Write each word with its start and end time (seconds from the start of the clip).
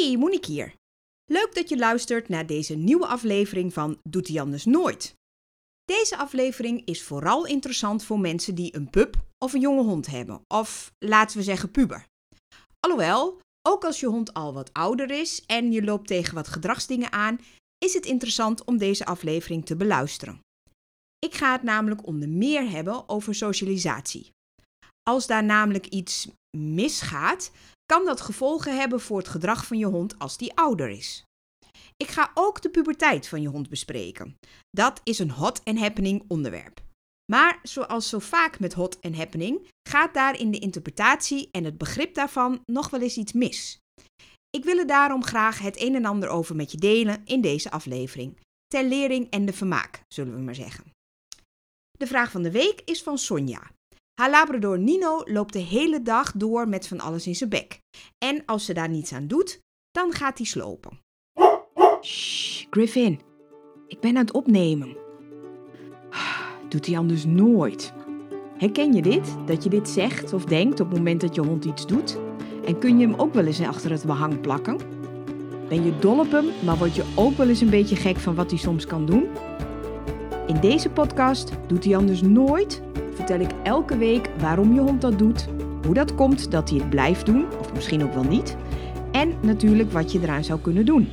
Hey, 0.00 0.16
Monique 0.16 0.52
hier. 0.52 0.74
Leuk 1.24 1.54
dat 1.54 1.68
je 1.68 1.78
luistert 1.78 2.28
naar 2.28 2.46
deze 2.46 2.74
nieuwe 2.74 3.06
aflevering 3.06 3.72
van 3.72 3.98
Doet 4.08 4.28
hij 4.28 4.40
anders 4.40 4.64
nooit. 4.64 5.14
Deze 5.84 6.16
aflevering 6.16 6.86
is 6.86 7.02
vooral 7.02 7.46
interessant 7.46 8.04
voor 8.04 8.20
mensen 8.20 8.54
die 8.54 8.76
een 8.76 8.90
pup 8.90 9.16
of 9.38 9.52
een 9.52 9.60
jonge 9.60 9.82
hond 9.82 10.06
hebben, 10.06 10.42
of 10.46 10.92
laten 10.98 11.36
we 11.36 11.42
zeggen 11.42 11.70
puber. 11.70 12.06
Alhoewel, 12.80 13.40
ook 13.68 13.84
als 13.84 14.00
je 14.00 14.06
hond 14.06 14.34
al 14.34 14.52
wat 14.52 14.72
ouder 14.72 15.10
is 15.10 15.44
en 15.46 15.72
je 15.72 15.82
loopt 15.84 16.06
tegen 16.06 16.34
wat 16.34 16.48
gedragsdingen 16.48 17.12
aan, 17.12 17.40
is 17.78 17.94
het 17.94 18.06
interessant 18.06 18.64
om 18.64 18.78
deze 18.78 19.06
aflevering 19.06 19.66
te 19.66 19.76
beluisteren. 19.76 20.40
Ik 21.18 21.34
ga 21.34 21.52
het 21.52 21.62
namelijk 21.62 22.06
onder 22.06 22.28
meer 22.28 22.70
hebben 22.70 23.08
over 23.08 23.34
socialisatie. 23.34 24.30
Als 25.02 25.26
daar 25.26 25.44
namelijk 25.44 25.86
iets 25.86 26.28
misgaat, 26.56 27.50
kan 27.90 28.04
dat 28.04 28.20
gevolgen 28.20 28.78
hebben 28.78 29.00
voor 29.00 29.18
het 29.18 29.28
gedrag 29.28 29.66
van 29.66 29.78
je 29.78 29.86
hond 29.86 30.18
als 30.18 30.36
die 30.36 30.54
ouder 30.54 30.88
is. 30.88 31.24
Ik 31.96 32.08
ga 32.08 32.30
ook 32.34 32.62
de 32.62 32.70
puberteit 32.70 33.28
van 33.28 33.42
je 33.42 33.48
hond 33.48 33.68
bespreken. 33.68 34.36
Dat 34.70 35.00
is 35.04 35.18
een 35.18 35.30
hot 35.30 35.64
and 35.64 35.78
happening 35.78 36.24
onderwerp. 36.28 36.82
Maar 37.32 37.58
zoals 37.62 38.08
zo 38.08 38.18
vaak 38.18 38.60
met 38.60 38.72
hot 38.72 39.00
and 39.00 39.16
happening, 39.16 39.68
gaat 39.88 40.14
daar 40.14 40.38
in 40.38 40.50
de 40.50 40.58
interpretatie 40.58 41.48
en 41.50 41.64
het 41.64 41.78
begrip 41.78 42.14
daarvan 42.14 42.60
nog 42.72 42.90
wel 42.90 43.00
eens 43.00 43.16
iets 43.16 43.32
mis. 43.32 43.78
Ik 44.50 44.64
wil 44.64 44.78
er 44.78 44.86
daarom 44.86 45.24
graag 45.24 45.58
het 45.58 45.80
een 45.80 45.94
en 45.94 46.04
ander 46.04 46.28
over 46.28 46.56
met 46.56 46.72
je 46.72 46.78
delen 46.78 47.22
in 47.24 47.40
deze 47.40 47.70
aflevering. 47.70 48.38
Ter 48.66 48.84
lering 48.84 49.30
en 49.30 49.46
de 49.46 49.52
vermaak, 49.52 50.02
zullen 50.08 50.34
we 50.34 50.40
maar 50.40 50.54
zeggen. 50.54 50.84
De 51.90 52.06
vraag 52.06 52.30
van 52.30 52.42
de 52.42 52.50
week 52.50 52.80
is 52.84 53.02
van 53.02 53.18
Sonja. 53.18 53.70
Haar 54.20 54.30
labrador 54.30 54.78
Nino 54.78 55.22
loopt 55.24 55.52
de 55.52 55.58
hele 55.58 56.02
dag 56.02 56.32
door 56.32 56.68
met 56.68 56.88
van 56.88 57.00
alles 57.00 57.26
in 57.26 57.34
zijn 57.34 57.50
bek. 57.50 57.80
En 58.18 58.42
als 58.46 58.64
ze 58.64 58.74
daar 58.74 58.88
niets 58.88 59.12
aan 59.12 59.26
doet, 59.26 59.60
dan 59.90 60.12
gaat 60.12 60.38
hij 60.38 60.46
slopen. 60.46 61.00
Shh, 62.02 62.66
Griffin. 62.70 63.20
Ik 63.86 64.00
ben 64.00 64.16
aan 64.16 64.24
het 64.24 64.32
opnemen. 64.32 64.96
Doet 66.68 66.86
hij 66.86 66.98
anders 66.98 67.24
nooit. 67.24 67.92
Herken 68.56 68.92
je 68.92 69.02
dit? 69.02 69.36
Dat 69.46 69.64
je 69.64 69.70
dit 69.70 69.88
zegt 69.88 70.32
of 70.32 70.44
denkt 70.44 70.80
op 70.80 70.88
het 70.88 70.96
moment 70.96 71.20
dat 71.20 71.34
je 71.34 71.40
hond 71.40 71.64
iets 71.64 71.86
doet? 71.86 72.18
En 72.64 72.78
kun 72.78 72.98
je 72.98 73.06
hem 73.06 73.20
ook 73.20 73.34
wel 73.34 73.46
eens 73.46 73.60
achter 73.60 73.90
het 73.90 74.04
behang 74.04 74.40
plakken? 74.40 74.76
Ben 75.68 75.84
je 75.84 75.98
dol 75.98 76.18
op 76.18 76.30
hem, 76.30 76.46
maar 76.64 76.78
word 76.78 76.94
je 76.94 77.12
ook 77.16 77.36
wel 77.36 77.48
eens 77.48 77.60
een 77.60 77.70
beetje 77.70 77.96
gek 77.96 78.16
van 78.16 78.34
wat 78.34 78.50
hij 78.50 78.58
soms 78.58 78.86
kan 78.86 79.06
doen? 79.06 79.28
In 80.46 80.60
deze 80.60 80.90
podcast 80.90 81.52
Doet 81.66 81.84
hij 81.84 81.96
anders 81.96 82.22
nooit 82.22 82.82
vertel 83.20 83.40
ik 83.40 83.52
elke 83.62 83.96
week 83.96 84.30
waarom 84.38 84.74
je 84.74 84.80
hond 84.80 85.00
dat 85.00 85.18
doet, 85.18 85.46
hoe 85.84 85.94
dat 85.94 86.14
komt 86.14 86.50
dat 86.50 86.70
hij 86.70 86.78
het 86.78 86.90
blijft 86.90 87.26
doen, 87.26 87.46
of 87.58 87.72
misschien 87.72 88.04
ook 88.04 88.14
wel 88.14 88.24
niet, 88.24 88.56
en 89.12 89.38
natuurlijk 89.42 89.92
wat 89.92 90.12
je 90.12 90.20
eraan 90.20 90.44
zou 90.44 90.60
kunnen 90.60 90.86
doen. 90.86 91.08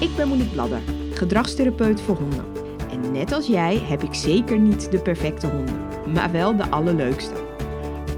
Ik 0.00 0.16
ben 0.16 0.28
Monique 0.28 0.52
Bladder, 0.52 0.80
gedragstherapeut 1.12 2.00
voor 2.00 2.16
honden. 2.16 2.44
En 2.90 3.12
net 3.12 3.32
als 3.32 3.46
jij 3.46 3.78
heb 3.78 4.02
ik 4.02 4.14
zeker 4.14 4.58
niet 4.58 4.90
de 4.90 4.98
perfecte 4.98 5.46
honden, 5.46 5.76
maar 6.12 6.32
wel 6.32 6.56
de 6.56 6.70
allerleukste. 6.70 7.34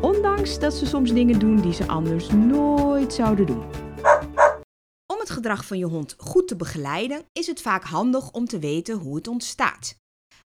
Ondanks 0.01 0.59
dat 0.59 0.75
ze 0.75 0.87
soms 0.87 1.13
dingen 1.13 1.39
doen 1.39 1.61
die 1.61 1.73
ze 1.73 1.87
anders 1.87 2.29
nooit 2.31 3.13
zouden 3.13 3.47
doen. 3.47 3.65
Om 5.07 5.19
het 5.19 5.31
gedrag 5.31 5.67
van 5.67 5.79
je 5.79 5.87
hond 5.87 6.15
goed 6.19 6.49
te 6.49 6.57
begeleiden, 6.57 7.23
is 7.33 7.47
het 7.47 7.61
vaak 7.61 7.85
handig 7.85 8.31
om 8.31 8.45
te 8.45 8.59
weten 8.59 8.99
hoe 8.99 9.17
het 9.17 9.29
ontstaat. 9.29 9.99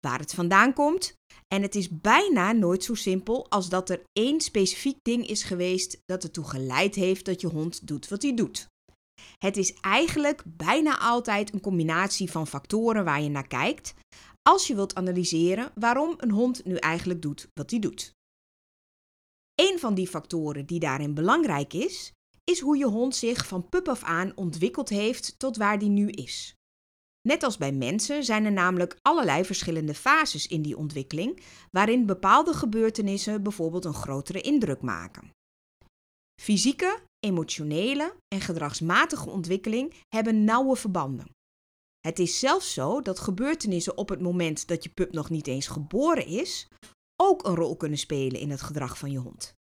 Waar 0.00 0.18
het 0.18 0.34
vandaan 0.34 0.72
komt, 0.72 1.16
en 1.48 1.62
het 1.62 1.74
is 1.74 2.00
bijna 2.00 2.52
nooit 2.52 2.84
zo 2.84 2.94
simpel 2.94 3.50
als 3.50 3.68
dat 3.68 3.90
er 3.90 4.02
één 4.12 4.40
specifiek 4.40 4.98
ding 5.02 5.26
is 5.26 5.42
geweest 5.42 6.02
dat 6.04 6.22
ertoe 6.22 6.44
geleid 6.44 6.94
heeft 6.94 7.24
dat 7.24 7.40
je 7.40 7.46
hond 7.46 7.86
doet 7.86 8.08
wat 8.08 8.22
hij 8.22 8.34
doet. 8.34 8.68
Het 9.38 9.56
is 9.56 9.74
eigenlijk 9.80 10.42
bijna 10.46 10.98
altijd 10.98 11.52
een 11.52 11.60
combinatie 11.60 12.30
van 12.30 12.46
factoren 12.46 13.04
waar 13.04 13.22
je 13.22 13.28
naar 13.28 13.46
kijkt 13.46 13.94
als 14.42 14.66
je 14.66 14.74
wilt 14.74 14.94
analyseren 14.94 15.72
waarom 15.74 16.14
een 16.16 16.30
hond 16.30 16.64
nu 16.64 16.74
eigenlijk 16.76 17.22
doet 17.22 17.48
wat 17.54 17.70
hij 17.70 17.78
doet. 17.80 18.14
Een 19.54 19.78
van 19.78 19.94
die 19.94 20.08
factoren 20.08 20.66
die 20.66 20.80
daarin 20.80 21.14
belangrijk 21.14 21.72
is, 21.72 22.12
is 22.44 22.60
hoe 22.60 22.76
je 22.76 22.86
hond 22.86 23.16
zich 23.16 23.46
van 23.46 23.68
pup 23.68 23.88
af 23.88 24.02
aan 24.02 24.32
ontwikkeld 24.34 24.88
heeft 24.88 25.38
tot 25.38 25.56
waar 25.56 25.78
die 25.78 25.88
nu 25.88 26.08
is. 26.08 26.53
Net 27.28 27.42
als 27.42 27.56
bij 27.56 27.72
mensen 27.72 28.24
zijn 28.24 28.44
er 28.44 28.52
namelijk 28.52 28.98
allerlei 29.02 29.44
verschillende 29.44 29.94
fases 29.94 30.46
in 30.46 30.62
die 30.62 30.76
ontwikkeling, 30.76 31.42
waarin 31.70 32.06
bepaalde 32.06 32.52
gebeurtenissen 32.52 33.42
bijvoorbeeld 33.42 33.84
een 33.84 33.94
grotere 33.94 34.40
indruk 34.40 34.80
maken. 34.82 35.30
Fysieke, 36.42 37.02
emotionele 37.18 38.16
en 38.28 38.40
gedragsmatige 38.40 39.30
ontwikkeling 39.30 39.94
hebben 40.08 40.44
nauwe 40.44 40.76
verbanden. 40.76 41.30
Het 42.00 42.18
is 42.18 42.38
zelfs 42.38 42.72
zo 42.72 43.02
dat 43.02 43.18
gebeurtenissen 43.18 43.96
op 43.96 44.08
het 44.08 44.20
moment 44.20 44.66
dat 44.66 44.84
je 44.84 44.90
pup 44.90 45.12
nog 45.12 45.30
niet 45.30 45.46
eens 45.46 45.66
geboren 45.66 46.26
is, 46.26 46.68
ook 47.22 47.46
een 47.46 47.54
rol 47.54 47.76
kunnen 47.76 47.98
spelen 47.98 48.40
in 48.40 48.50
het 48.50 48.62
gedrag 48.62 48.98
van 48.98 49.10
je 49.10 49.18
hond. 49.18 49.54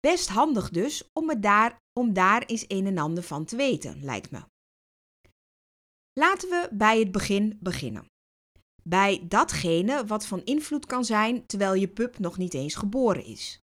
Best 0.00 0.28
handig 0.28 0.70
dus 0.70 1.08
om, 1.12 1.40
daar, 1.40 1.76
om 1.98 2.12
daar 2.12 2.42
eens 2.42 2.64
een 2.68 2.86
en 2.86 2.98
ander 2.98 3.22
van 3.22 3.44
te 3.44 3.56
weten, 3.56 4.04
lijkt 4.04 4.30
me. 4.30 4.40
Laten 6.18 6.48
we 6.48 6.68
bij 6.72 6.98
het 6.98 7.12
begin 7.12 7.58
beginnen. 7.60 8.06
Bij 8.82 9.24
datgene 9.28 10.06
wat 10.06 10.26
van 10.26 10.44
invloed 10.44 10.86
kan 10.86 11.04
zijn 11.04 11.46
terwijl 11.46 11.74
je 11.74 11.88
pup 11.88 12.18
nog 12.18 12.38
niet 12.38 12.54
eens 12.54 12.74
geboren 12.74 13.24
is. 13.24 13.60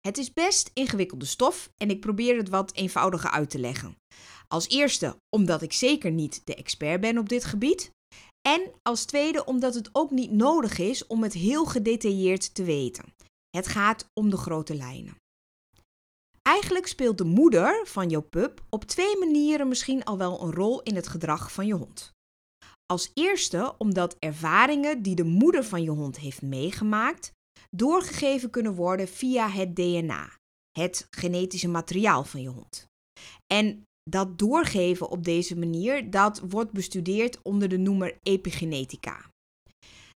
Het 0.00 0.18
is 0.18 0.32
best 0.32 0.70
ingewikkelde 0.74 1.24
stof 1.24 1.70
en 1.76 1.90
ik 1.90 2.00
probeer 2.00 2.36
het 2.36 2.48
wat 2.48 2.74
eenvoudiger 2.74 3.30
uit 3.30 3.50
te 3.50 3.58
leggen. 3.58 3.96
Als 4.48 4.68
eerste 4.68 5.16
omdat 5.28 5.62
ik 5.62 5.72
zeker 5.72 6.10
niet 6.10 6.40
de 6.44 6.54
expert 6.54 7.00
ben 7.00 7.18
op 7.18 7.28
dit 7.28 7.44
gebied. 7.44 7.90
En 8.48 8.72
als 8.82 9.04
tweede 9.04 9.44
omdat 9.44 9.74
het 9.74 9.88
ook 9.92 10.10
niet 10.10 10.30
nodig 10.30 10.78
is 10.78 11.06
om 11.06 11.22
het 11.22 11.32
heel 11.32 11.64
gedetailleerd 11.64 12.54
te 12.54 12.64
weten. 12.64 13.14
Het 13.50 13.66
gaat 13.66 14.10
om 14.12 14.30
de 14.30 14.36
grote 14.36 14.74
lijnen. 14.74 15.22
Eigenlijk 16.48 16.86
speelt 16.86 17.18
de 17.18 17.24
moeder 17.24 17.86
van 17.86 18.08
jouw 18.08 18.20
pup 18.20 18.64
op 18.68 18.84
twee 18.84 19.18
manieren 19.18 19.68
misschien 19.68 20.04
al 20.04 20.18
wel 20.18 20.42
een 20.42 20.52
rol 20.52 20.82
in 20.82 20.94
het 20.94 21.08
gedrag 21.08 21.52
van 21.52 21.66
je 21.66 21.74
hond. 21.74 22.12
Als 22.86 23.10
eerste 23.14 23.74
omdat 23.78 24.16
ervaringen 24.18 25.02
die 25.02 25.14
de 25.14 25.24
moeder 25.24 25.64
van 25.64 25.82
je 25.82 25.90
hond 25.90 26.18
heeft 26.18 26.42
meegemaakt, 26.42 27.32
doorgegeven 27.70 28.50
kunnen 28.50 28.74
worden 28.74 29.08
via 29.08 29.48
het 29.48 29.76
DNA, 29.76 30.38
het 30.78 31.06
genetische 31.10 31.68
materiaal 31.68 32.24
van 32.24 32.42
je 32.42 32.48
hond. 32.48 32.86
En 33.46 33.82
dat 34.10 34.38
doorgeven 34.38 35.08
op 35.08 35.24
deze 35.24 35.58
manier, 35.58 36.10
dat 36.10 36.40
wordt 36.48 36.72
bestudeerd 36.72 37.42
onder 37.42 37.68
de 37.68 37.78
noemer 37.78 38.18
epigenetica. 38.22 39.30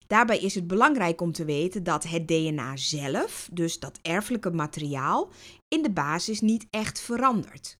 Daarbij 0.09 0.39
is 0.39 0.55
het 0.55 0.67
belangrijk 0.67 1.21
om 1.21 1.33
te 1.33 1.45
weten 1.45 1.83
dat 1.83 2.05
het 2.05 2.29
DNA 2.29 2.77
zelf, 2.77 3.49
dus 3.53 3.79
dat 3.79 3.99
erfelijke 4.03 4.51
materiaal, 4.51 5.31
in 5.69 5.83
de 5.83 5.91
basis 5.91 6.41
niet 6.41 6.67
echt 6.71 7.01
verandert. 7.01 7.77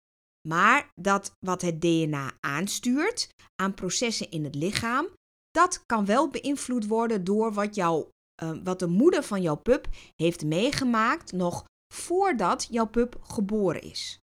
Maar 0.49 0.91
dat 0.95 1.33
wat 1.47 1.63
het 1.63 1.81
DNA 1.81 2.33
aanstuurt 2.41 3.29
aan 3.63 3.75
processen 3.75 4.31
in 4.31 4.45
het 4.45 4.55
lichaam, 4.55 5.09
dat 5.51 5.83
kan 5.87 6.05
wel 6.05 6.31
beïnvloed 6.31 6.87
worden 6.87 7.25
door 7.25 7.53
wat, 7.53 7.75
jou, 7.75 8.07
uh, 8.43 8.51
wat 8.65 8.79
de 8.79 8.87
moeder 8.87 9.23
van 9.23 9.43
jouw 9.43 9.57
pup 9.57 9.89
heeft 10.17 10.45
meegemaakt 10.45 11.33
nog 11.33 11.65
voordat 11.95 12.67
jouw 12.71 12.87
pup 12.87 13.19
geboren 13.23 13.83
is. 13.83 14.19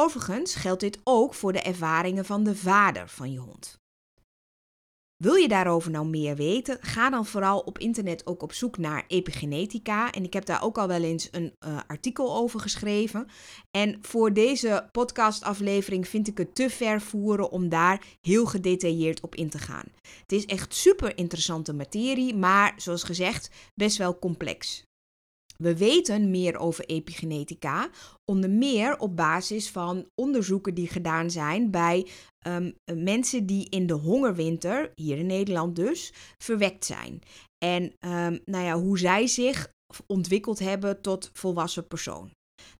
Overigens 0.00 0.54
geldt 0.54 0.80
dit 0.80 1.00
ook 1.04 1.34
voor 1.34 1.52
de 1.52 1.62
ervaringen 1.62 2.24
van 2.24 2.44
de 2.44 2.56
vader 2.56 3.08
van 3.08 3.32
je 3.32 3.38
hond. 3.38 3.79
Wil 5.20 5.34
je 5.34 5.48
daarover 5.48 5.90
nou 5.90 6.06
meer 6.06 6.36
weten? 6.36 6.78
Ga 6.80 7.10
dan 7.10 7.26
vooral 7.26 7.58
op 7.58 7.78
internet 7.78 8.26
ook 8.26 8.42
op 8.42 8.52
zoek 8.52 8.78
naar 8.78 9.04
epigenetica. 9.06 10.12
En 10.12 10.24
ik 10.24 10.32
heb 10.32 10.44
daar 10.44 10.62
ook 10.62 10.78
al 10.78 10.88
wel 10.88 11.02
eens 11.02 11.28
een 11.30 11.54
uh, 11.66 11.80
artikel 11.86 12.36
over 12.36 12.60
geschreven. 12.60 13.26
En 13.70 13.98
voor 14.00 14.32
deze 14.32 14.88
podcastaflevering 14.92 16.08
vind 16.08 16.28
ik 16.28 16.38
het 16.38 16.54
te 16.54 16.70
ver 16.70 17.00
voeren 17.00 17.50
om 17.50 17.68
daar 17.68 18.04
heel 18.20 18.46
gedetailleerd 18.46 19.20
op 19.20 19.34
in 19.34 19.50
te 19.50 19.58
gaan. 19.58 19.84
Het 20.20 20.32
is 20.32 20.46
echt 20.46 20.74
super 20.74 21.16
interessante 21.16 21.72
materie, 21.72 22.36
maar 22.36 22.74
zoals 22.76 23.02
gezegd 23.02 23.50
best 23.74 23.96
wel 23.96 24.18
complex. 24.18 24.88
We 25.62 25.76
weten 25.76 26.30
meer 26.30 26.58
over 26.58 26.84
epigenetica, 26.84 27.90
onder 28.24 28.50
meer 28.50 28.98
op 28.98 29.16
basis 29.16 29.70
van 29.70 30.06
onderzoeken 30.14 30.74
die 30.74 30.88
gedaan 30.88 31.30
zijn 31.30 31.70
bij 31.70 32.06
um, 32.46 32.74
mensen 32.94 33.46
die 33.46 33.68
in 33.68 33.86
de 33.86 33.94
hongerwinter, 33.94 34.92
hier 34.94 35.18
in 35.18 35.26
Nederland 35.26 35.76
dus, 35.76 36.12
verwekt 36.38 36.84
zijn. 36.84 37.20
En 37.64 37.82
um, 37.82 38.40
nou 38.44 38.64
ja, 38.64 38.78
hoe 38.78 38.98
zij 38.98 39.26
zich 39.26 39.68
ontwikkeld 40.06 40.58
hebben 40.58 41.00
tot 41.00 41.30
volwassen 41.32 41.86
persoon. 41.86 42.30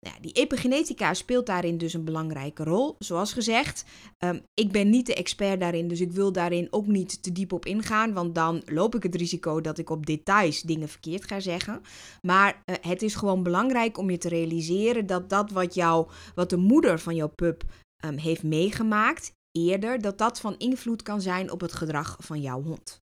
Nou 0.00 0.14
ja, 0.14 0.20
die 0.20 0.32
epigenetica 0.32 1.14
speelt 1.14 1.46
daarin 1.46 1.78
dus 1.78 1.94
een 1.94 2.04
belangrijke 2.04 2.64
rol. 2.64 2.94
Zoals 2.98 3.32
gezegd, 3.32 3.84
um, 4.18 4.42
ik 4.54 4.72
ben 4.72 4.90
niet 4.90 5.06
de 5.06 5.14
expert 5.14 5.60
daarin, 5.60 5.88
dus 5.88 6.00
ik 6.00 6.12
wil 6.12 6.32
daarin 6.32 6.68
ook 6.70 6.86
niet 6.86 7.22
te 7.22 7.32
diep 7.32 7.52
op 7.52 7.66
ingaan, 7.66 8.12
want 8.12 8.34
dan 8.34 8.62
loop 8.64 8.94
ik 8.94 9.02
het 9.02 9.14
risico 9.14 9.60
dat 9.60 9.78
ik 9.78 9.90
op 9.90 10.06
details 10.06 10.62
dingen 10.62 10.88
verkeerd 10.88 11.24
ga 11.24 11.40
zeggen. 11.40 11.80
Maar 12.22 12.62
uh, 12.66 12.76
het 12.80 13.02
is 13.02 13.14
gewoon 13.14 13.42
belangrijk 13.42 13.98
om 13.98 14.10
je 14.10 14.18
te 14.18 14.28
realiseren 14.28 15.06
dat 15.06 15.30
dat 15.30 15.50
wat, 15.50 15.74
jou, 15.74 16.08
wat 16.34 16.50
de 16.50 16.56
moeder 16.56 16.98
van 16.98 17.14
jouw 17.14 17.32
pup 17.34 17.64
ehm, 17.96 18.16
heeft 18.16 18.42
meegemaakt 18.42 19.32
eerder, 19.52 20.00
dat 20.00 20.18
dat 20.18 20.40
van 20.40 20.58
invloed 20.58 21.02
kan 21.02 21.20
zijn 21.20 21.50
op 21.50 21.60
het 21.60 21.72
gedrag 21.72 22.16
van 22.20 22.40
jouw 22.40 22.62
hond. 22.62 22.99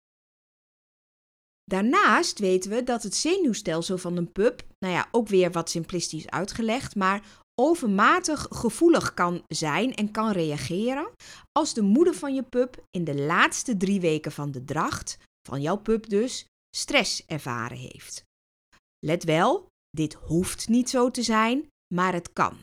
Daarnaast 1.65 2.39
weten 2.39 2.71
we 2.71 2.83
dat 2.83 3.03
het 3.03 3.15
zenuwstelsel 3.15 3.97
van 3.97 4.17
een 4.17 4.31
pup, 4.31 4.63
nou 4.79 4.93
ja, 4.93 5.07
ook 5.11 5.27
weer 5.27 5.51
wat 5.51 5.69
simplistisch 5.69 6.29
uitgelegd, 6.29 6.95
maar 6.95 7.27
overmatig 7.61 8.47
gevoelig 8.49 9.13
kan 9.13 9.43
zijn 9.47 9.95
en 9.95 10.11
kan 10.11 10.31
reageren 10.31 11.11
als 11.51 11.73
de 11.73 11.81
moeder 11.81 12.13
van 12.13 12.35
je 12.35 12.43
pup 12.43 12.85
in 12.91 13.03
de 13.03 13.15
laatste 13.15 13.77
drie 13.77 13.99
weken 13.99 14.31
van 14.31 14.51
de 14.51 14.65
dracht, 14.65 15.17
van 15.47 15.61
jouw 15.61 15.77
pup 15.77 16.09
dus, 16.09 16.45
stress 16.75 17.25
ervaren 17.25 17.77
heeft. 17.77 18.23
Let 18.99 19.23
wel, 19.23 19.67
dit 19.89 20.13
hoeft 20.13 20.67
niet 20.67 20.89
zo 20.89 21.11
te 21.11 21.23
zijn, 21.23 21.67
maar 21.93 22.13
het 22.13 22.33
kan. 22.33 22.57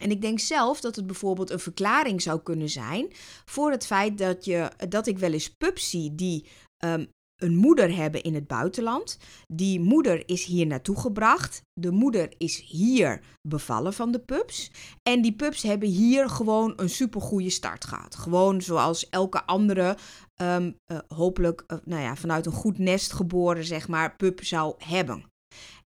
En 0.00 0.10
ik 0.10 0.20
denk 0.20 0.38
zelf 0.38 0.80
dat 0.80 0.96
het 0.96 1.06
bijvoorbeeld 1.06 1.50
een 1.50 1.60
verklaring 1.60 2.22
zou 2.22 2.40
kunnen 2.40 2.68
zijn 2.68 3.12
voor 3.44 3.70
het 3.70 3.86
feit 3.86 4.18
dat, 4.18 4.44
je, 4.44 4.70
dat 4.88 5.06
ik 5.06 5.18
wel 5.18 5.32
eens 5.32 5.50
pups 5.50 5.90
zie 5.90 6.14
die 6.14 6.46
um, 6.84 7.08
een 7.40 7.56
moeder 7.56 7.96
hebben 7.96 8.22
in 8.22 8.34
het 8.34 8.46
buitenland. 8.46 9.18
Die 9.46 9.80
moeder 9.80 10.28
is 10.28 10.44
hier 10.44 10.66
naartoe 10.66 11.00
gebracht. 11.00 11.62
De 11.72 11.90
moeder 11.90 12.34
is 12.36 12.60
hier 12.60 13.20
bevallen 13.48 13.92
van 13.92 14.12
de 14.12 14.18
pups. 14.18 14.70
En 15.02 15.22
die 15.22 15.32
pups 15.32 15.62
hebben 15.62 15.88
hier 15.88 16.28
gewoon 16.28 16.72
een 16.76 16.90
supergoeie 16.90 17.50
start 17.50 17.84
gehad. 17.84 18.16
Gewoon 18.16 18.62
zoals 18.62 19.08
elke 19.08 19.46
andere, 19.46 19.96
um, 20.42 20.76
uh, 20.92 20.98
hopelijk 21.08 21.64
uh, 21.66 21.78
nou 21.84 22.02
ja, 22.02 22.16
vanuit 22.16 22.46
een 22.46 22.52
goed 22.52 22.78
nest 22.78 23.12
geboren, 23.12 23.64
zeg 23.64 23.88
maar, 23.88 24.16
pup 24.16 24.44
zou 24.44 24.74
hebben. 24.78 25.28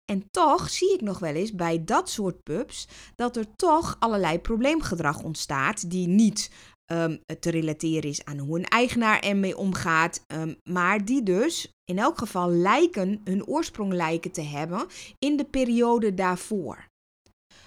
En 0.05 0.31
toch 0.31 0.71
zie 0.71 0.95
ik 0.95 1.01
nog 1.01 1.19
wel 1.19 1.35
eens 1.35 1.55
bij 1.55 1.85
dat 1.85 2.11
soort 2.11 2.43
pups 2.43 2.89
dat 3.15 3.37
er 3.37 3.57
toch 3.57 3.97
allerlei 3.99 4.39
probleemgedrag 4.39 5.23
ontstaat 5.23 5.91
die 5.91 6.09
niet 6.09 6.51
um, 6.93 7.21
te 7.41 7.51
relateren 7.51 8.11
is 8.11 8.25
aan 8.25 8.39
hoe 8.39 8.59
een 8.59 8.65
eigenaar 8.65 9.21
ermee 9.21 9.57
omgaat, 9.57 10.25
um, 10.27 10.57
maar 10.71 11.05
die 11.05 11.23
dus 11.23 11.73
in 11.85 11.99
elk 11.99 12.19
geval 12.19 12.51
lijken 12.51 13.21
hun 13.25 13.47
oorsprong 13.47 13.93
lijken 13.93 14.31
te 14.33 14.43
hebben 14.43 14.87
in 15.19 15.37
de 15.37 15.45
periode 15.45 16.15
daarvoor. 16.15 16.91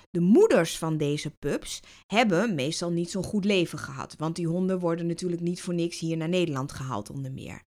De 0.10 0.22
moeders 0.22 0.78
van 0.78 0.98
deze 0.98 1.32
pups 1.40 1.80
hebben 2.06 2.56
meestal 2.56 2.92
niet 2.92 3.12
zo'n 3.12 3.24
goed 3.24 3.46
leven 3.46 3.80
gehad, 3.80 4.16
want 4.18 4.36
die 4.36 4.48
honden 4.48 4.80
worden 4.80 5.08
natuurlijk 5.08 5.42
niet 5.42 5.62
voor 5.62 5.74
niks 5.74 6.00
hier 6.00 6.18
naar 6.18 6.30
Nederland 6.30 6.72
gehaald 6.72 7.10
onder 7.10 7.32
meer. 7.32 7.62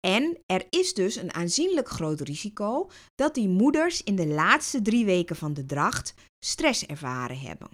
En 0.00 0.38
er 0.46 0.66
is 0.70 0.94
dus 0.94 1.16
een 1.16 1.34
aanzienlijk 1.34 1.88
groot 1.88 2.20
risico 2.20 2.90
dat 3.14 3.34
die 3.34 3.48
moeders 3.48 4.02
in 4.02 4.16
de 4.16 4.26
laatste 4.26 4.82
drie 4.82 5.04
weken 5.04 5.36
van 5.36 5.54
de 5.54 5.64
dracht 5.64 6.14
stress 6.44 6.86
ervaren 6.86 7.38
hebben. 7.38 7.68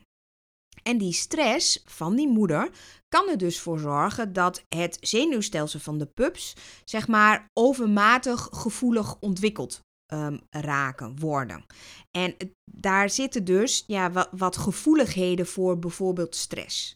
En 0.82 0.98
die 0.98 1.12
stress 1.12 1.82
van 1.84 2.16
die 2.16 2.28
moeder 2.28 2.70
kan 3.08 3.28
er 3.28 3.38
dus 3.38 3.60
voor 3.60 3.78
zorgen 3.78 4.32
dat 4.32 4.64
het 4.68 4.96
zenuwstelsel 5.00 5.80
van 5.80 5.98
de 5.98 6.06
pups, 6.06 6.54
zeg 6.84 7.08
maar, 7.08 7.46
overmatig 7.52 8.48
gevoelig 8.52 9.16
ontwikkeld 9.20 9.80
um, 10.12 10.40
raken, 10.50 11.18
worden. 11.18 11.64
En 12.10 12.36
daar 12.72 13.10
zitten 13.10 13.44
dus 13.44 13.84
ja, 13.86 14.28
wat, 14.30 14.56
gevoeligheden 14.56 15.46
voor 15.46 15.78
bijvoorbeeld 15.78 16.36
stress. 16.36 16.94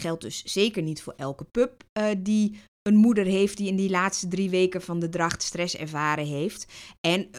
Geldt 0.00 0.22
dus 0.22 0.42
zeker 0.44 0.82
niet 0.82 1.02
voor 1.02 1.14
elke 1.16 1.44
pup 1.44 1.84
uh, 1.98 2.08
die 2.18 2.60
een 2.82 2.96
moeder 2.96 3.24
heeft 3.24 3.56
die 3.56 3.68
in 3.68 3.76
die 3.76 3.90
laatste 3.90 4.28
drie 4.28 4.50
weken 4.50 4.82
van 4.82 4.98
de 4.98 5.08
dracht 5.08 5.42
stress 5.42 5.76
ervaren 5.76 6.26
heeft. 6.26 6.66
En 7.00 7.30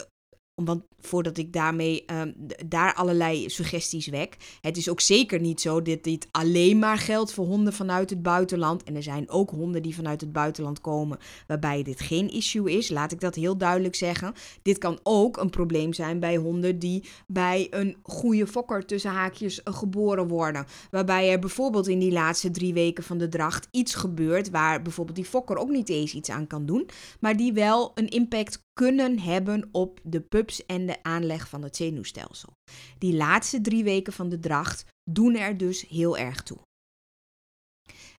want 0.65 0.83
voordat 0.99 1.37
ik 1.37 1.53
daarmee 1.53 2.03
um, 2.11 2.33
daar 2.65 2.93
allerlei 2.93 3.49
suggesties 3.49 4.07
wek. 4.07 4.37
Het 4.61 4.77
is 4.77 4.89
ook 4.89 5.01
zeker 5.01 5.39
niet 5.39 5.61
zo 5.61 5.81
dat 5.81 6.03
dit 6.03 6.27
alleen 6.31 6.79
maar 6.79 6.97
geldt 6.97 7.33
voor 7.33 7.45
honden 7.45 7.73
vanuit 7.73 8.09
het 8.09 8.21
buitenland. 8.21 8.83
En 8.83 8.95
er 8.95 9.03
zijn 9.03 9.29
ook 9.29 9.49
honden 9.49 9.81
die 9.81 9.95
vanuit 9.95 10.21
het 10.21 10.31
buitenland 10.31 10.81
komen 10.81 11.17
waarbij 11.47 11.83
dit 11.83 11.99
geen 11.99 12.29
issue 12.29 12.77
is. 12.77 12.89
Laat 12.89 13.11
ik 13.11 13.19
dat 13.19 13.35
heel 13.35 13.57
duidelijk 13.57 13.95
zeggen. 13.95 14.33
Dit 14.61 14.77
kan 14.77 14.99
ook 15.03 15.37
een 15.37 15.49
probleem 15.49 15.93
zijn 15.93 16.19
bij 16.19 16.35
honden 16.35 16.79
die 16.79 17.03
bij 17.27 17.67
een 17.69 17.97
goede 18.03 18.47
fokker 18.47 18.85
tussen 18.85 19.11
haakjes 19.11 19.63
eh, 19.63 19.73
geboren 19.73 20.27
worden. 20.27 20.65
Waarbij 20.91 21.31
er 21.31 21.39
bijvoorbeeld 21.39 21.87
in 21.87 21.99
die 21.99 22.11
laatste 22.11 22.51
drie 22.51 22.73
weken 22.73 23.03
van 23.03 23.17
de 23.17 23.29
dracht 23.29 23.67
iets 23.71 23.95
gebeurt 23.95 24.49
waar 24.49 24.81
bijvoorbeeld 24.81 25.17
die 25.17 25.25
fokker 25.25 25.57
ook 25.57 25.69
niet 25.69 25.89
eens 25.89 26.13
iets 26.13 26.29
aan 26.29 26.47
kan 26.47 26.65
doen. 26.65 26.89
Maar 27.19 27.37
die 27.37 27.53
wel 27.53 27.91
een 27.95 28.09
impact 28.09 28.65
kunnen 28.77 29.19
hebben 29.19 29.69
op 29.71 29.99
de 30.03 30.21
pups 30.21 30.65
en 30.65 30.85
de 30.85 31.03
aanleg 31.03 31.49
van 31.49 31.63
het 31.63 31.75
zenuwstelsel. 31.75 32.49
Die 32.97 33.15
laatste 33.15 33.61
drie 33.61 33.83
weken 33.83 34.13
van 34.13 34.29
de 34.29 34.39
dracht 34.39 34.85
doen 35.11 35.35
er 35.35 35.57
dus 35.57 35.87
heel 35.87 36.17
erg 36.17 36.43
toe. 36.43 36.57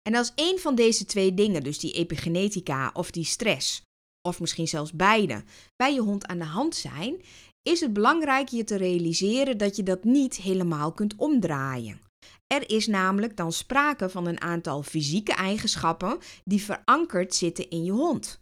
En 0.03 0.15
als 0.15 0.33
een 0.35 0.59
van 0.59 0.75
deze 0.75 1.05
twee 1.05 1.35
dingen, 1.35 1.63
dus 1.63 1.79
die 1.79 1.93
epigenetica 1.93 2.91
of 2.95 3.11
die 3.11 3.25
stress, 3.25 3.83
of 4.29 4.41
misschien 4.41 4.69
zelfs 4.69 4.93
beide, 4.93 5.45
bij 5.77 5.95
je 5.95 6.01
hond 6.01 6.27
aan 6.27 6.39
de 6.39 6.45
hand 6.45 6.75
zijn, 6.75 7.23
is 7.63 7.81
het 7.81 7.93
belangrijk 7.93 8.49
je 8.49 8.65
te 8.65 8.77
realiseren 8.77 9.59
dat 9.59 9.77
je 9.77 9.83
dat 9.83 10.05
niet 10.05 10.37
helemaal 10.37 10.93
kunt 10.93 11.17
omdraaien. 11.17 12.01
Er 12.47 12.71
is 12.71 12.87
namelijk 12.87 13.37
dan 13.37 13.53
sprake 13.53 14.09
van 14.09 14.27
een 14.27 14.41
aantal 14.41 14.83
fysieke 14.83 15.33
eigenschappen 15.33 16.19
die 16.45 16.63
verankerd 16.63 17.35
zitten 17.35 17.71
in 17.71 17.85
je 17.85 17.93
hond. 17.93 18.41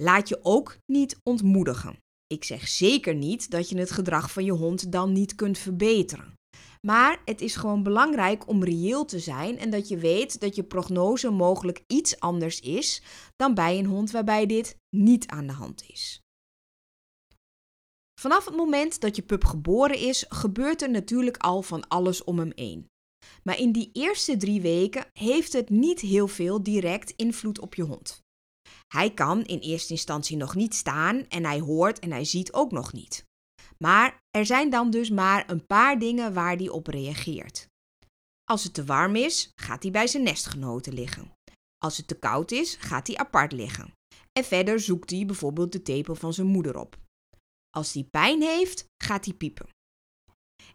Laat 0.00 0.28
je 0.28 0.38
ook 0.42 0.78
niet 0.86 1.20
ontmoedigen. 1.22 1.98
Ik 2.26 2.44
zeg 2.44 2.68
zeker 2.68 3.14
niet 3.14 3.50
dat 3.50 3.68
je 3.68 3.78
het 3.78 3.90
gedrag 3.90 4.32
van 4.32 4.44
je 4.44 4.52
hond 4.52 4.92
dan 4.92 5.12
niet 5.12 5.34
kunt 5.34 5.58
verbeteren. 5.58 6.34
Maar 6.86 7.22
het 7.24 7.40
is 7.40 7.56
gewoon 7.56 7.82
belangrijk 7.82 8.48
om 8.48 8.64
reëel 8.64 9.04
te 9.04 9.18
zijn 9.18 9.58
en 9.58 9.70
dat 9.70 9.88
je 9.88 9.98
weet 9.98 10.40
dat 10.40 10.56
je 10.56 10.62
prognose 10.62 11.30
mogelijk 11.30 11.84
iets 11.86 12.20
anders 12.20 12.60
is 12.60 13.02
dan 13.36 13.54
bij 13.54 13.78
een 13.78 13.86
hond 13.86 14.10
waarbij 14.10 14.46
dit 14.46 14.76
niet 14.96 15.26
aan 15.26 15.46
de 15.46 15.52
hand 15.52 15.82
is. 15.86 16.20
Vanaf 18.20 18.44
het 18.44 18.56
moment 18.56 19.00
dat 19.00 19.16
je 19.16 19.22
pup 19.22 19.44
geboren 19.44 19.98
is, 19.98 20.24
gebeurt 20.28 20.82
er 20.82 20.90
natuurlijk 20.90 21.36
al 21.36 21.62
van 21.62 21.88
alles 21.88 22.24
om 22.24 22.38
hem 22.38 22.52
heen. 22.54 22.90
Maar 23.42 23.58
in 23.58 23.72
die 23.72 23.90
eerste 23.92 24.36
drie 24.36 24.60
weken 24.60 25.06
heeft 25.12 25.52
het 25.52 25.70
niet 25.70 26.00
heel 26.00 26.28
veel 26.28 26.62
direct 26.62 27.10
invloed 27.16 27.60
op 27.60 27.74
je 27.74 27.82
hond. 27.82 28.21
Hij 28.92 29.10
kan 29.14 29.44
in 29.44 29.58
eerste 29.58 29.92
instantie 29.92 30.36
nog 30.36 30.54
niet 30.54 30.74
staan 30.74 31.26
en 31.28 31.44
hij 31.44 31.60
hoort 31.60 31.98
en 31.98 32.10
hij 32.10 32.24
ziet 32.24 32.52
ook 32.52 32.72
nog 32.72 32.92
niet. 32.92 33.24
Maar 33.78 34.22
er 34.30 34.46
zijn 34.46 34.70
dan 34.70 34.90
dus 34.90 35.10
maar 35.10 35.50
een 35.50 35.66
paar 35.66 35.98
dingen 35.98 36.34
waar 36.34 36.56
hij 36.56 36.68
op 36.68 36.86
reageert. 36.86 37.68
Als 38.44 38.64
het 38.64 38.74
te 38.74 38.84
warm 38.84 39.16
is, 39.16 39.52
gaat 39.54 39.82
hij 39.82 39.92
bij 39.92 40.06
zijn 40.06 40.22
nestgenoten 40.22 40.94
liggen. 40.94 41.32
Als 41.78 41.96
het 41.96 42.08
te 42.08 42.18
koud 42.18 42.50
is, 42.50 42.76
gaat 42.76 43.06
hij 43.06 43.16
apart 43.16 43.52
liggen. 43.52 43.92
En 44.32 44.44
verder 44.44 44.80
zoekt 44.80 45.10
hij 45.10 45.26
bijvoorbeeld 45.26 45.72
de 45.72 45.82
tepel 45.82 46.14
van 46.14 46.32
zijn 46.32 46.46
moeder 46.46 46.76
op. 46.76 46.96
Als 47.70 47.92
hij 47.92 48.04
pijn 48.04 48.42
heeft, 48.42 48.84
gaat 49.04 49.24
hij 49.24 49.34
piepen. 49.34 49.68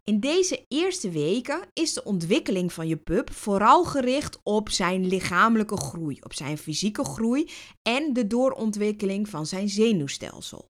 In 0.10 0.20
deze 0.20 0.66
eerste 0.68 1.10
weken 1.10 1.62
is 1.74 1.94
de 1.94 2.04
ontwikkeling 2.04 2.74
van 2.74 2.88
je 2.88 2.96
pup 2.96 3.34
vooral 3.34 3.84
gericht 3.84 4.40
op 4.44 4.70
zijn 4.70 5.08
lichamelijke 5.08 5.78
groei, 5.78 6.18
op 6.22 6.34
zijn 6.34 6.58
fysieke 6.58 7.04
groei 7.04 7.50
en 7.82 8.14
de 8.14 8.28
doorontwikkeling 8.28 9.30
van 9.30 9.46
zijn 9.46 9.70
zenuwstelsel. 9.70 10.66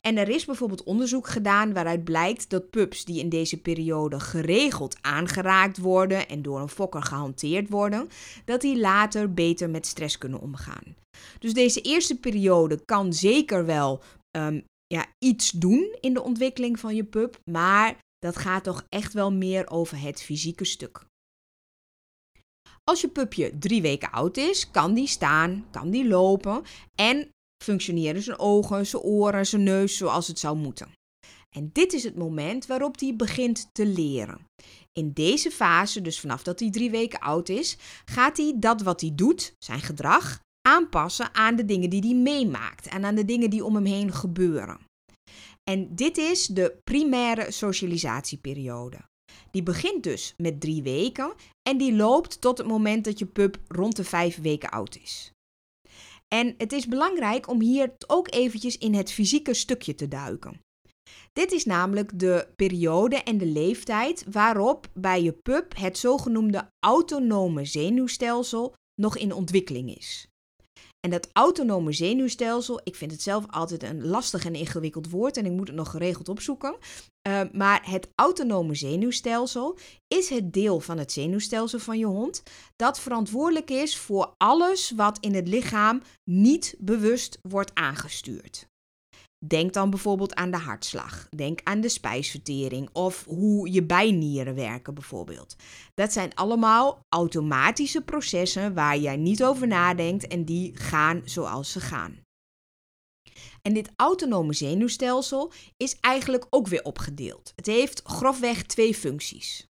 En 0.00 0.16
er 0.16 0.28
is 0.28 0.44
bijvoorbeeld 0.44 0.82
onderzoek 0.82 1.28
gedaan 1.28 1.72
waaruit 1.72 2.04
blijkt 2.04 2.50
dat 2.50 2.70
pups 2.70 3.04
die 3.04 3.20
in 3.20 3.28
deze 3.28 3.60
periode 3.60 4.20
geregeld 4.20 4.96
aangeraakt 5.00 5.78
worden 5.78 6.28
en 6.28 6.42
door 6.42 6.60
een 6.60 6.68
fokker 6.68 7.02
gehanteerd 7.02 7.68
worden, 7.68 8.08
dat 8.44 8.60
die 8.60 8.78
later 8.78 9.34
beter 9.34 9.70
met 9.70 9.86
stress 9.86 10.18
kunnen 10.18 10.40
omgaan. 10.40 10.96
Dus 11.38 11.52
deze 11.52 11.80
eerste 11.80 12.18
periode 12.18 12.84
kan 12.84 13.12
zeker 13.12 13.66
wel 13.66 14.02
um, 14.36 14.64
ja, 14.86 15.06
iets 15.18 15.50
doen 15.50 15.96
in 16.00 16.14
de 16.14 16.22
ontwikkeling 16.22 16.78
van 16.78 16.94
je 16.94 17.04
pup, 17.04 17.40
maar 17.50 17.96
dat 18.24 18.36
gaat 18.36 18.64
toch 18.64 18.84
echt 18.88 19.12
wel 19.12 19.32
meer 19.32 19.70
over 19.70 20.00
het 20.00 20.22
fysieke 20.22 20.64
stuk. 20.64 21.06
Als 22.84 23.00
je 23.00 23.08
pupje 23.08 23.58
drie 23.58 23.82
weken 23.82 24.10
oud 24.10 24.36
is, 24.36 24.70
kan 24.70 24.94
die 24.94 25.06
staan, 25.06 25.66
kan 25.70 25.90
die 25.90 26.08
lopen 26.08 26.62
en 26.94 27.28
functioneren 27.64 28.22
zijn 28.22 28.38
ogen, 28.38 28.86
zijn 28.86 29.02
oren, 29.02 29.46
zijn 29.46 29.62
neus 29.62 29.96
zoals 29.96 30.26
het 30.26 30.38
zou 30.38 30.56
moeten. 30.56 30.92
En 31.56 31.70
dit 31.72 31.92
is 31.92 32.04
het 32.04 32.16
moment 32.16 32.66
waarop 32.66 33.00
hij 33.00 33.16
begint 33.16 33.68
te 33.72 33.86
leren. 33.86 34.46
In 34.92 35.12
deze 35.12 35.50
fase, 35.50 36.00
dus 36.00 36.20
vanaf 36.20 36.42
dat 36.42 36.60
hij 36.60 36.70
drie 36.70 36.90
weken 36.90 37.20
oud 37.20 37.48
is, 37.48 37.76
gaat 38.04 38.36
hij 38.36 38.54
dat 38.56 38.82
wat 38.82 39.00
hij 39.00 39.14
doet, 39.14 39.54
zijn 39.58 39.80
gedrag, 39.80 40.40
aanpassen 40.68 41.34
aan 41.34 41.56
de 41.56 41.64
dingen 41.64 41.90
die 41.90 42.00
hij 42.00 42.14
meemaakt 42.14 42.86
en 42.86 43.04
aan 43.04 43.14
de 43.14 43.24
dingen 43.24 43.50
die 43.50 43.64
om 43.64 43.74
hem 43.74 43.84
heen 43.84 44.12
gebeuren. 44.12 44.78
En 45.70 45.94
dit 45.94 46.18
is 46.18 46.46
de 46.46 46.80
primaire 46.84 47.50
socialisatieperiode. 47.50 48.98
Die 49.50 49.62
begint 49.62 50.02
dus 50.02 50.34
met 50.36 50.60
drie 50.60 50.82
weken 50.82 51.32
en 51.68 51.78
die 51.78 51.94
loopt 51.94 52.40
tot 52.40 52.58
het 52.58 52.66
moment 52.66 53.04
dat 53.04 53.18
je 53.18 53.26
pup 53.26 53.58
rond 53.68 53.96
de 53.96 54.04
vijf 54.04 54.40
weken 54.40 54.70
oud 54.70 54.96
is. 54.96 55.32
En 56.28 56.54
het 56.58 56.72
is 56.72 56.86
belangrijk 56.86 57.48
om 57.48 57.60
hier 57.60 57.92
ook 58.06 58.34
eventjes 58.34 58.78
in 58.78 58.94
het 58.94 59.12
fysieke 59.12 59.54
stukje 59.54 59.94
te 59.94 60.08
duiken. 60.08 60.60
Dit 61.32 61.52
is 61.52 61.64
namelijk 61.64 62.18
de 62.18 62.48
periode 62.56 63.16
en 63.16 63.38
de 63.38 63.46
leeftijd 63.46 64.24
waarop 64.30 64.90
bij 64.94 65.22
je 65.22 65.32
pup 65.32 65.76
het 65.76 65.98
zogenoemde 65.98 66.68
autonome 66.86 67.64
zenuwstelsel 67.64 68.74
nog 69.00 69.16
in 69.16 69.32
ontwikkeling 69.32 69.96
is. 69.96 70.28
En 71.04 71.10
dat 71.10 71.28
autonome 71.32 71.92
zenuwstelsel, 71.92 72.80
ik 72.84 72.94
vind 72.94 73.10
het 73.10 73.22
zelf 73.22 73.44
altijd 73.50 73.82
een 73.82 74.06
lastig 74.06 74.44
en 74.44 74.54
ingewikkeld 74.54 75.10
woord 75.10 75.36
en 75.36 75.46
ik 75.46 75.52
moet 75.52 75.66
het 75.66 75.76
nog 75.76 75.90
geregeld 75.90 76.28
opzoeken. 76.28 76.76
Uh, 77.28 77.40
maar 77.52 77.90
het 77.90 78.08
autonome 78.14 78.74
zenuwstelsel 78.74 79.78
is 80.08 80.28
het 80.28 80.52
deel 80.52 80.80
van 80.80 80.98
het 80.98 81.12
zenuwstelsel 81.12 81.78
van 81.78 81.98
je 81.98 82.06
hond 82.06 82.42
dat 82.76 83.00
verantwoordelijk 83.00 83.70
is 83.70 83.96
voor 83.96 84.34
alles 84.36 84.92
wat 84.96 85.18
in 85.20 85.34
het 85.34 85.48
lichaam 85.48 86.02
niet 86.24 86.74
bewust 86.78 87.38
wordt 87.42 87.74
aangestuurd. 87.74 88.68
Denk 89.46 89.72
dan 89.72 89.90
bijvoorbeeld 89.90 90.34
aan 90.34 90.50
de 90.50 90.56
hartslag. 90.56 91.28
Denk 91.36 91.60
aan 91.62 91.80
de 91.80 91.88
spijsvertering 91.88 92.88
of 92.92 93.24
hoe 93.24 93.72
je 93.72 93.82
bijnieren 93.82 94.54
werken 94.54 94.94
bijvoorbeeld. 94.94 95.56
Dat 95.94 96.12
zijn 96.12 96.34
allemaal 96.34 97.00
automatische 97.08 98.00
processen 98.00 98.74
waar 98.74 98.98
jij 98.98 99.16
niet 99.16 99.44
over 99.44 99.66
nadenkt 99.66 100.26
en 100.26 100.44
die 100.44 100.76
gaan 100.76 101.22
zoals 101.24 101.72
ze 101.72 101.80
gaan. 101.80 102.22
En 103.62 103.74
dit 103.74 103.90
autonome 103.96 104.52
zenuwstelsel 104.52 105.52
is 105.76 105.96
eigenlijk 106.00 106.46
ook 106.50 106.66
weer 106.66 106.82
opgedeeld. 106.82 107.52
Het 107.56 107.66
heeft 107.66 108.02
grofweg 108.04 108.62
twee 108.62 108.94
functies. 108.94 109.66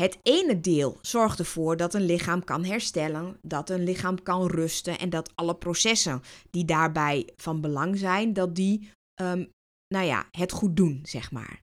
Het 0.00 0.18
ene 0.22 0.60
deel 0.60 0.98
zorgt 1.00 1.38
ervoor 1.38 1.76
dat 1.76 1.94
een 1.94 2.04
lichaam 2.04 2.44
kan 2.44 2.64
herstellen, 2.64 3.38
dat 3.42 3.70
een 3.70 3.84
lichaam 3.84 4.22
kan 4.22 4.46
rusten 4.46 4.98
en 4.98 5.10
dat 5.10 5.32
alle 5.34 5.54
processen 5.54 6.22
die 6.50 6.64
daarbij 6.64 7.28
van 7.36 7.60
belang 7.60 7.98
zijn, 7.98 8.32
dat 8.32 8.54
die 8.54 8.90
um, 9.20 9.50
nou 9.94 10.06
ja, 10.06 10.28
het 10.30 10.52
goed 10.52 10.76
doen, 10.76 11.00
zeg 11.02 11.30
maar. 11.30 11.60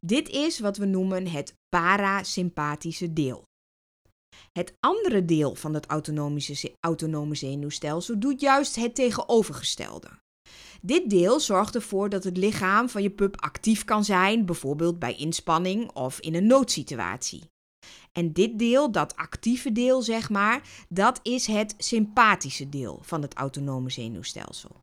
Dit 0.00 0.28
is 0.28 0.58
wat 0.58 0.76
we 0.76 0.84
noemen 0.84 1.26
het 1.26 1.54
parasympathische 1.68 3.12
deel. 3.12 3.44
Het 4.52 4.74
andere 4.80 5.24
deel 5.24 5.54
van 5.54 5.74
het 5.74 5.86
autonome 6.80 7.34
zenuwstelsel 7.34 8.18
doet 8.18 8.40
juist 8.40 8.76
het 8.76 8.94
tegenovergestelde. 8.94 10.08
Dit 10.82 11.10
deel 11.10 11.40
zorgt 11.40 11.74
ervoor 11.74 12.08
dat 12.08 12.24
het 12.24 12.36
lichaam 12.36 12.88
van 12.88 13.02
je 13.02 13.10
pup 13.10 13.40
actief 13.40 13.84
kan 13.84 14.04
zijn, 14.04 14.46
bijvoorbeeld 14.46 14.98
bij 14.98 15.16
inspanning 15.16 15.90
of 15.92 16.20
in 16.20 16.34
een 16.34 16.46
noodsituatie. 16.46 17.50
En 18.12 18.32
dit 18.32 18.58
deel, 18.58 18.92
dat 18.92 19.16
actieve 19.16 19.72
deel 19.72 20.02
zeg 20.02 20.30
maar, 20.30 20.84
dat 20.88 21.20
is 21.22 21.46
het 21.46 21.74
sympathische 21.78 22.68
deel 22.68 22.98
van 23.02 23.22
het 23.22 23.34
autonome 23.34 23.90
zenuwstelsel. 23.90 24.80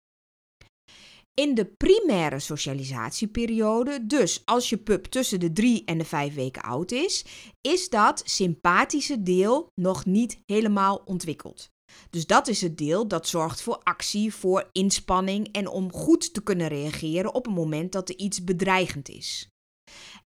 In 1.33 1.55
de 1.55 1.65
primaire 1.65 2.39
socialisatieperiode, 2.39 4.05
dus 4.05 4.41
als 4.45 4.69
je 4.69 4.77
pup 4.77 5.05
tussen 5.05 5.39
de 5.39 5.51
drie 5.51 5.83
en 5.86 5.98
de 5.98 6.05
vijf 6.05 6.33
weken 6.33 6.62
oud 6.62 6.91
is, 6.91 7.25
is 7.62 7.89
dat 7.89 8.21
sympathische 8.25 9.24
deel 9.24 9.67
nog 9.81 10.05
niet 10.05 10.41
helemaal 10.45 11.01
ontwikkeld. 11.05 11.69
Dus 12.09 12.25
dat 12.25 12.48
is 12.48 12.62
het 12.62 12.77
deel 12.77 13.07
dat 13.07 13.27
zorgt 13.27 13.62
voor 13.62 13.77
actie, 13.83 14.33
voor 14.33 14.69
inspanning 14.71 15.51
en 15.51 15.67
om 15.67 15.93
goed 15.93 16.33
te 16.33 16.43
kunnen 16.43 16.67
reageren 16.67 17.33
op 17.33 17.45
het 17.45 17.55
moment 17.55 17.91
dat 17.91 18.09
er 18.09 18.17
iets 18.17 18.43
bedreigend 18.43 19.09
is. 19.09 19.50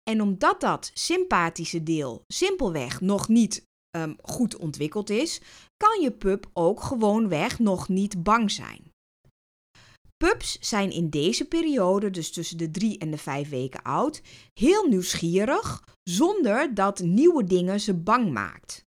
En 0.10 0.22
omdat 0.22 0.62
dat 0.62 0.91
sympathische 0.93 1.84
deel 1.84 2.24
simpelweg 2.27 3.01
nog 3.01 3.27
niet 3.27 3.65
um, 3.98 4.15
goed 4.22 4.58
ontwikkeld 4.58 5.10
is, 5.10 5.41
kan 5.77 6.01
je 6.01 6.12
pup 6.12 6.50
ook 6.53 6.81
gewoonweg 6.81 7.60
nog 7.60 7.89
niet 7.89 8.24
bang 8.24 8.51
zijn. 8.51 8.91
Pups 10.17 10.58
zijn 10.60 10.91
in 10.91 11.10
deze 11.10 11.48
periode, 11.48 12.10
dus 12.10 12.31
tussen 12.31 12.58
de 12.58 12.72
drie 12.72 12.98
en 12.98 13.12
de 13.12 13.17
vijf 13.17 13.50
weken 13.50 13.81
oud, 13.81 14.22
heel 14.53 14.88
nieuwsgierig 14.88 15.84
zonder 16.03 16.74
dat 16.74 17.00
nieuwe 17.00 17.43
dingen 17.43 17.79
ze 17.79 17.93
bang 17.93 18.31
maakt. 18.31 18.84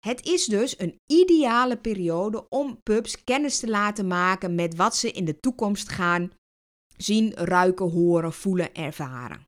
Het 0.00 0.26
is 0.26 0.46
dus 0.46 0.78
een 0.78 1.00
ideale 1.06 1.76
periode 1.76 2.48
om 2.48 2.82
pups 2.82 3.24
kennis 3.24 3.58
te 3.58 3.68
laten 3.68 4.06
maken 4.06 4.54
met 4.54 4.76
wat 4.76 4.96
ze 4.96 5.10
in 5.10 5.24
de 5.24 5.40
toekomst 5.40 5.88
gaan 5.88 6.32
zien, 6.96 7.34
ruiken, 7.34 7.90
horen, 7.90 8.32
voelen, 8.32 8.74
ervaren. 8.74 9.46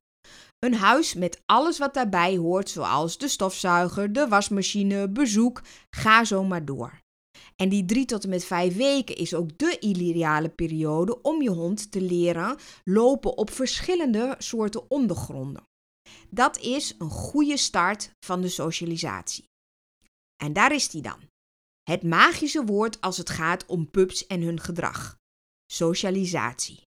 Een 0.65 0.73
huis 0.73 1.13
met 1.13 1.41
alles 1.45 1.77
wat 1.77 1.93
daarbij 1.93 2.37
hoort, 2.37 2.69
zoals 2.69 3.17
de 3.17 3.27
stofzuiger, 3.27 4.13
de 4.13 4.27
wasmachine, 4.27 5.09
bezoek, 5.09 5.61
ga 5.89 6.23
zo 6.23 6.43
maar 6.43 6.65
door. 6.65 7.01
En 7.55 7.69
die 7.69 7.85
drie 7.85 8.05
tot 8.05 8.23
en 8.23 8.29
met 8.29 8.45
vijf 8.45 8.75
weken 8.75 9.15
is 9.15 9.33
ook 9.33 9.57
de 9.57 9.79
ideale 9.79 10.49
periode 10.49 11.21
om 11.21 11.41
je 11.41 11.49
hond 11.49 11.91
te 11.91 12.01
leren 12.01 12.57
lopen 12.83 13.37
op 13.37 13.49
verschillende 13.51 14.35
soorten 14.37 14.89
ondergronden. 14.89 15.67
Dat 16.29 16.59
is 16.59 16.95
een 16.97 17.09
goede 17.09 17.57
start 17.57 18.11
van 18.25 18.41
de 18.41 18.49
socialisatie. 18.49 19.45
En 20.43 20.53
daar 20.53 20.73
is 20.73 20.89
die 20.89 21.01
dan. 21.01 21.19
Het 21.83 22.03
magische 22.03 22.63
woord 22.63 23.01
als 23.01 23.17
het 23.17 23.29
gaat 23.29 23.65
om 23.65 23.91
pups 23.91 24.27
en 24.27 24.41
hun 24.41 24.59
gedrag: 24.59 25.17
socialisatie. 25.71 26.84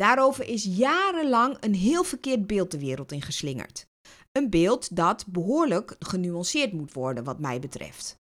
Daarover 0.00 0.48
is 0.48 0.64
jarenlang 0.64 1.56
een 1.60 1.74
heel 1.74 2.04
verkeerd 2.04 2.46
beeld 2.46 2.70
de 2.70 2.78
wereld 2.78 3.12
in 3.12 3.22
geslingerd. 3.22 3.86
Een 4.32 4.50
beeld 4.50 4.96
dat 4.96 5.26
behoorlijk 5.26 5.96
genuanceerd 5.98 6.72
moet 6.72 6.92
worden, 6.92 7.24
wat 7.24 7.40
mij 7.40 7.60
betreft. 7.60 8.16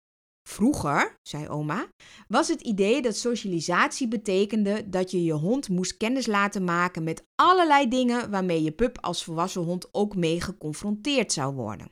Vroeger, 0.50 1.16
zei 1.22 1.48
oma, 1.48 1.88
was 2.28 2.48
het 2.48 2.62
idee 2.62 3.02
dat 3.02 3.16
socialisatie 3.16 4.08
betekende 4.08 4.90
dat 4.90 5.12
je 5.12 5.24
je 5.24 5.34
hond 5.34 5.70
moest 5.70 5.98
kennis 5.98 6.26
laten 6.26 6.64
maken 6.64 7.04
met 7.04 7.24
allerlei 7.36 7.88
dingen 7.88 8.30
waarmee 8.30 8.64
je 8.64 8.72
pup 8.72 8.98
als 9.02 9.24
volwassen 9.24 9.62
hond 9.62 9.94
ook 9.94 10.16
mee 10.16 10.42
geconfronteerd 10.42 11.32
zou 11.32 11.54
worden. 11.54 11.90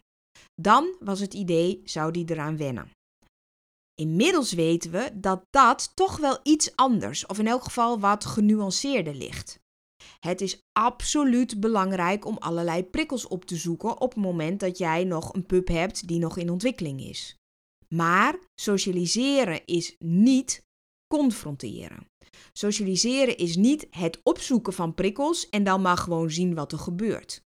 Dan 0.62 0.96
was 1.00 1.20
het 1.20 1.34
idee, 1.34 1.82
zou 1.84 2.12
die 2.12 2.32
eraan 2.32 2.58
wennen. 2.58 2.90
Inmiddels 3.96 4.54
weten 4.54 4.92
we 4.92 5.10
dat 5.14 5.46
dat 5.50 5.92
toch 5.96 6.18
wel 6.18 6.40
iets 6.44 6.76
anders, 6.76 7.26
of 7.26 7.40
in 7.40 7.48
elk 7.48 7.64
geval 7.64 8.00
wat 8.00 8.26
genuanceerder 8.26 9.16
ligt. 9.16 9.62
Het 10.24 10.42
is 10.42 10.60
absoluut 10.72 11.60
belangrijk 11.60 12.26
om 12.26 12.38
allerlei 12.38 12.84
prikkels 12.84 13.28
op 13.28 13.46
te 13.46 13.56
zoeken 13.56 14.02
op 14.02 14.14
het 14.14 14.24
moment 14.24 14.60
dat 14.60 14.78
jij 14.78 15.04
nog 15.04 15.34
een 15.34 15.46
pup 15.46 15.68
hebt 15.68 16.08
die 16.08 16.20
nog 16.20 16.38
in 16.38 16.50
ontwikkeling 16.50 17.02
is. 17.02 17.36
Maar 17.88 18.40
socialiseren 18.56 19.66
is 19.66 19.96
niet 20.00 20.64
confronteren. 21.14 22.06
Socialiseren 22.54 23.38
is 23.38 23.56
niet 23.56 23.88
het 23.90 24.20
opzoeken 24.24 24.74
van 24.74 24.94
prikkels 24.94 25.50
en 25.50 25.64
dan 25.64 25.82
maar 25.82 25.98
gewoon 25.98 26.32
zien 26.32 26.56
wat 26.56 26.72
er 26.72 26.80
gebeurt. 26.80 27.42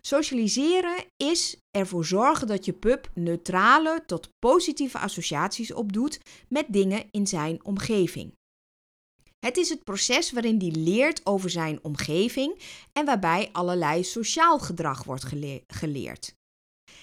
Socialiseren 0.00 1.04
is 1.16 1.56
ervoor 1.70 2.04
zorgen 2.04 2.46
dat 2.46 2.64
je 2.64 2.72
pup 2.72 3.10
neutrale 3.14 4.02
tot 4.06 4.28
positieve 4.38 4.98
associaties 4.98 5.72
opdoet 5.72 6.20
met 6.48 6.66
dingen 6.68 7.04
in 7.10 7.26
zijn 7.26 7.64
omgeving. 7.64 8.32
Het 9.44 9.56
is 9.56 9.68
het 9.68 9.84
proces 9.84 10.32
waarin 10.32 10.58
hij 10.60 10.70
leert 10.70 11.26
over 11.26 11.50
zijn 11.50 11.78
omgeving 11.82 12.58
en 12.92 13.04
waarbij 13.04 13.48
allerlei 13.52 14.04
sociaal 14.04 14.58
gedrag 14.58 15.04
wordt 15.04 15.24
geleerd. 15.66 16.34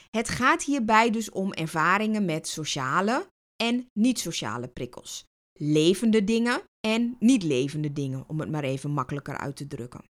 Het 0.10 0.29
gaat 0.29 0.63
hierbij 0.63 1.10
dus 1.10 1.29
om 1.29 1.53
ervaringen 1.53 2.25
met 2.25 2.48
sociale 2.48 3.27
en 3.63 3.88
niet-sociale 3.93 4.67
prikkels. 4.67 5.24
Levende 5.60 6.24
dingen 6.24 6.62
en 6.88 7.15
niet 7.19 7.43
levende 7.43 7.93
dingen, 7.93 8.24
om 8.27 8.39
het 8.39 8.51
maar 8.51 8.63
even 8.63 8.91
makkelijker 8.91 9.38
uit 9.38 9.55
te 9.55 9.67
drukken. 9.67 10.03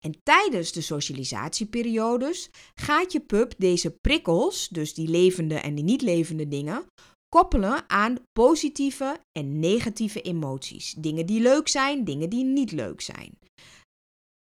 En 0.00 0.14
tijdens 0.22 0.72
de 0.72 0.80
socialisatieperiodes 0.80 2.48
gaat 2.74 3.12
je 3.12 3.20
pup 3.20 3.54
deze 3.58 3.90
prikkels, 3.90 4.68
dus 4.68 4.94
die 4.94 5.08
levende 5.08 5.54
en 5.54 5.74
die 5.74 5.84
niet 5.84 6.02
levende 6.02 6.48
dingen, 6.48 6.86
koppelen 7.28 7.90
aan 7.90 8.16
positieve 8.32 9.20
en 9.32 9.58
negatieve 9.58 10.22
emoties. 10.22 10.92
Dingen 10.92 11.26
die 11.26 11.40
leuk 11.40 11.68
zijn, 11.68 12.04
dingen 12.04 12.30
die 12.30 12.44
niet 12.44 12.72
leuk 12.72 13.00
zijn. 13.00 13.38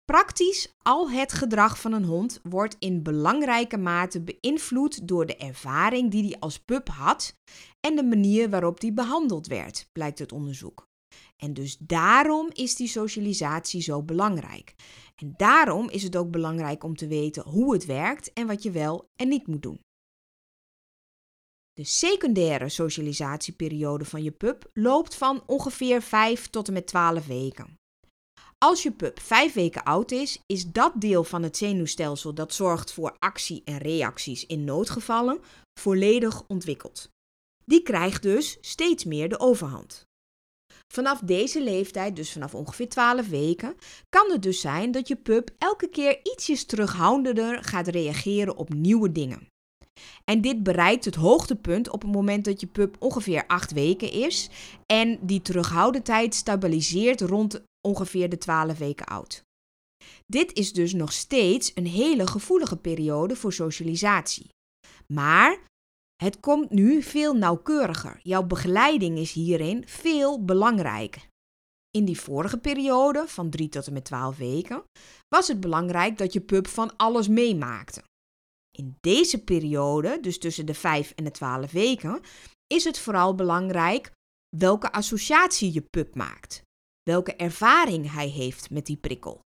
Praktisch 0.06 0.74
al 0.82 1.10
het 1.10 1.34
gedrag 1.34 1.82
van 1.82 1.94
een 1.94 2.04
hond 2.04 2.40
wordt 2.44 2.76
in 2.80 3.04
belangrijke 3.04 3.78
mate 3.78 4.22
beïnvloed 4.22 5.08
door 5.08 5.26
de 5.26 5.36
ervaring 5.36 6.12
die 6.12 6.24
hij 6.24 6.40
als 6.40 6.60
pup 6.60 6.88
had 6.88 7.36
en 7.80 7.96
de 7.96 8.04
manier 8.04 8.50
waarop 8.50 8.80
die 8.80 8.94
behandeld 8.94 9.48
werd, 9.48 9.90
blijkt 9.92 10.20
het 10.20 10.32
onderzoek. 10.32 10.88
En 11.38 11.54
dus 11.54 11.78
daarom 11.78 12.50
is 12.54 12.76
die 12.76 12.88
socialisatie 12.88 13.82
zo 13.82 14.04
belangrijk. 14.04 14.76
En 15.16 15.34
daarom 15.38 15.90
is 15.90 16.04
het 16.04 16.16
ook 16.16 16.32
belangrijk 16.32 16.84
om 16.84 16.96
te 16.96 17.08
weten 17.08 17.44
hoe 17.44 17.74
het 17.74 17.86
werkt 17.86 18.34
en 18.34 18.48
wat 18.48 18.64
je 18.64 18.72
wel 18.72 19.10
en 19.16 19.28
niet 19.28 19.48
moet 19.48 19.62
doen. 19.62 19.80
De 21.74 21.84
secundaire 21.84 22.70
socialisatieperiode 22.70 24.06
van 24.06 24.24
je 24.24 24.32
pup 24.32 24.70
loopt 24.74 25.16
van 25.16 25.44
ongeveer 25.46 26.02
5 26.02 26.50
tot 26.50 26.68
en 26.68 26.74
met 26.74 26.88
12 26.88 27.26
weken. 27.26 27.78
Als 28.58 28.84
je 28.84 28.92
pup 28.92 29.20
5 29.20 29.54
weken 29.54 29.84
oud 29.84 30.12
is, 30.12 30.40
is 30.46 30.72
dat 30.72 30.94
deel 30.96 31.24
van 31.24 31.44
het 31.44 31.58
zenuwstelsel 31.58 32.34
dat 32.34 32.54
zorgt 32.54 32.94
voor 32.94 33.16
actie 33.20 33.62
en 33.66 33.78
reacties 33.78 34.46
in 34.46 34.64
noodgevallen 34.64 35.40
volledig 35.80 36.44
ontwikkeld. 36.48 37.10
Die 37.66 37.82
krijgt 37.82 38.22
dus 38.22 38.58
steeds 38.62 39.04
meer 39.04 39.30
de 39.30 39.40
overhand. 39.40 40.06
Vanaf 40.94 41.20
deze 41.20 41.64
leeftijd, 41.64 42.16
dus 42.16 42.32
vanaf 42.32 42.56
ongeveer 42.56 42.90
12 42.90 43.30
weken, 43.30 43.76
kan 44.10 44.32
het 44.32 44.42
dus 44.42 44.62
zijn 44.62 44.92
dat 44.92 45.08
je 45.08 45.16
pup 45.16 45.50
elke 45.58 45.88
keer 45.88 46.20
ietsjes 46.24 46.66
terughoudender 46.66 47.64
gaat 47.64 47.88
reageren 47.88 48.56
op 48.56 48.74
nieuwe 48.74 49.12
dingen. 49.12 49.48
En 50.26 50.42
dit 50.42 50.64
bereikt 50.64 51.06
het 51.06 51.16
hoogtepunt 51.16 51.90
op 51.90 52.02
het 52.02 52.12
moment 52.12 52.46
dat 52.46 52.60
je 52.60 52.68
pup 52.68 52.96
ongeveer 53.00 53.48
8 53.48 53.72
weken 53.72 54.12
is 54.12 54.50
en 54.86 55.20
die 55.22 55.42
terughoudendheid 55.42 56.36
stabiliseert 56.36 57.22
rond 57.22 57.64
ongeveer 57.88 58.30
de 58.30 58.38
12 58.38 58.78
weken 58.78 59.06
oud. 59.06 59.44
Dit 60.26 60.54
is 60.54 60.74
dus 60.74 60.94
nog 60.94 61.12
steeds 61.12 61.72
een 61.76 61.88
hele 61.88 62.28
gevoelige 62.28 62.78
periode 62.78 63.36
voor 63.36 63.54
socialisatie. 63.54 64.50
Maar 65.08 65.60
het 66.24 66.40
komt 66.40 66.70
nu 66.70 67.02
veel 67.02 67.34
nauwkeuriger. 67.34 68.20
Jouw 68.22 68.44
begeleiding 68.44 69.18
is 69.18 69.32
hierin 69.32 69.84
veel 69.88 70.46
belangrijker. 70.46 71.28
In 71.92 72.06
die 72.06 72.20
vorige 72.20 72.58
periode, 72.58 73.24
van 73.28 73.50
3 73.50 73.70
tot 73.70 73.88
en 73.88 73.94
met 73.94 74.06
12 74.06 74.38
weken, 74.38 74.84
was 75.36 75.48
het 75.48 75.60
belangrijk 75.60 76.18
dat 76.18 76.34
je 76.34 76.42
pup 76.42 76.68
van 76.68 76.96
alles 76.96 77.28
meemaakte. 77.28 78.04
In 78.78 78.98
deze 79.02 79.44
periode, 79.44 80.20
dus 80.22 80.38
tussen 80.38 80.66
de 80.66 80.74
5 80.74 81.12
en 81.16 81.24
de 81.24 81.32
12 81.32 81.72
weken, 81.72 82.22
is 82.68 82.84
het 82.84 83.00
vooral 83.00 83.36
belangrijk 83.36 84.12
welke 84.58 84.92
associatie 84.92 85.74
je 85.74 85.82
pup 85.82 86.16
maakt, 86.16 86.62
welke 87.04 87.36
ervaring 87.36 88.12
hij 88.12 88.28
heeft 88.28 88.70
met 88.70 88.86
die 88.86 88.98
prikkel. 88.98 89.40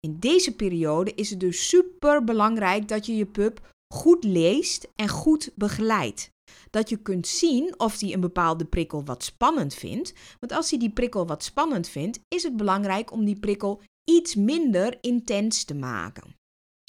In 0.00 0.18
deze 0.18 0.56
periode 0.56 1.14
is 1.14 1.30
het 1.30 1.40
dus 1.40 1.68
super 1.68 2.24
belangrijk 2.24 2.88
dat 2.88 3.06
je 3.06 3.16
je 3.16 3.26
pup 3.26 3.74
goed 3.94 4.24
leest 4.24 4.88
en 4.96 5.08
goed 5.08 5.50
begeleidt. 5.54 6.28
Dat 6.70 6.88
je 6.88 6.96
kunt 6.96 7.26
zien 7.26 7.74
of 7.78 8.00
hij 8.00 8.12
een 8.12 8.20
bepaalde 8.20 8.64
prikkel 8.64 9.04
wat 9.04 9.24
spannend 9.24 9.74
vindt. 9.74 10.12
Want 10.40 10.52
als 10.52 10.70
hij 10.70 10.78
die 10.78 10.90
prikkel 10.92 11.26
wat 11.26 11.44
spannend 11.44 11.88
vindt, 11.88 12.20
is 12.28 12.42
het 12.42 12.56
belangrijk 12.56 13.12
om 13.12 13.24
die 13.24 13.38
prikkel 13.40 13.82
iets 14.10 14.34
minder 14.34 14.98
intens 15.00 15.64
te 15.64 15.74
maken. 15.74 16.34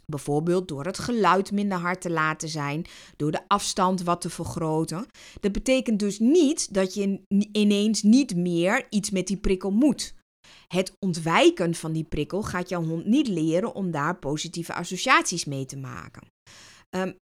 Bijvoorbeeld 0.06 0.68
door 0.68 0.86
het 0.86 1.00
geluid 1.00 1.52
minder 1.52 1.78
hard 1.78 2.02
te 2.02 2.10
laten 2.10 2.50
zijn, 2.50 2.86
door 3.16 3.32
de 3.32 3.48
afstand 3.48 4.04
wat 4.04 4.22
te 4.22 4.30
vergroten. 4.30 5.06
Dat 5.40 5.52
betekent 5.52 6.00
dus 6.00 6.20
niet 6.20 6.74
dat 6.74 6.94
je 6.94 7.22
ineens 7.52 8.04
niet 8.04 8.36
meer 8.36 8.88
iets 8.90 9.10
met 9.10 9.28
die 9.28 9.38
prikkel 9.38 9.72
moet. 9.72 10.14
Het 10.68 10.96
ontwijken 11.00 11.76
van 11.76 11.92
die 11.92 12.04
prikkel 12.04 12.44
gaat 12.44 12.70
jouw 12.70 12.84
hond 12.84 13.06
niet 13.06 13.28
leren 13.28 13.76
om 13.76 13.92
daar 13.92 14.20
positieve 14.20 14.74
associaties 14.74 15.46
mee 15.46 15.66
te 15.66 15.78
maken. 15.78 16.28
Um, 16.90 17.16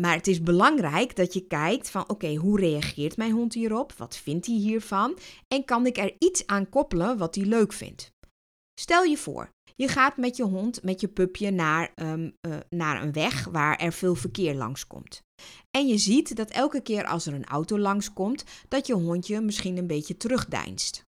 maar 0.00 0.14
het 0.14 0.26
is 0.26 0.42
belangrijk 0.42 1.16
dat 1.16 1.32
je 1.32 1.46
kijkt 1.46 1.90
van 1.90 2.08
oké, 2.08 2.34
hoe 2.34 2.60
reageert 2.60 3.16
mijn 3.16 3.32
hond 3.32 3.54
hierop? 3.54 3.92
Wat 3.92 4.16
vindt 4.16 4.46
hij 4.46 4.54
hiervan? 4.54 5.18
En 5.48 5.64
kan 5.64 5.86
ik 5.86 5.98
er 5.98 6.14
iets 6.18 6.46
aan 6.46 6.68
koppelen 6.68 7.18
wat 7.18 7.34
hij 7.34 7.44
leuk 7.44 7.72
vindt? 7.72 8.12
Stel 8.80 9.02
je 9.02 9.16
voor, 9.16 9.50
je 9.80 9.88
gaat 9.88 10.16
met 10.16 10.36
je 10.36 10.42
hond, 10.42 10.82
met 10.82 11.00
je 11.00 11.08
pupje 11.08 11.50
naar, 11.50 11.92
um, 11.94 12.32
uh, 12.46 12.56
naar 12.68 13.02
een 13.02 13.12
weg 13.12 13.44
waar 13.44 13.76
er 13.76 13.92
veel 13.92 14.14
verkeer 14.14 14.54
langskomt. 14.54 15.22
En 15.70 15.86
je 15.86 15.98
ziet 15.98 16.36
dat 16.36 16.50
elke 16.50 16.80
keer 16.80 17.04
als 17.04 17.26
er 17.26 17.34
een 17.34 17.44
auto 17.44 17.78
langskomt, 17.78 18.44
dat 18.68 18.86
je 18.86 18.94
hondje 18.94 19.40
misschien 19.40 19.76
een 19.76 19.86
beetje 19.86 20.16
terugdeinst 20.16 21.08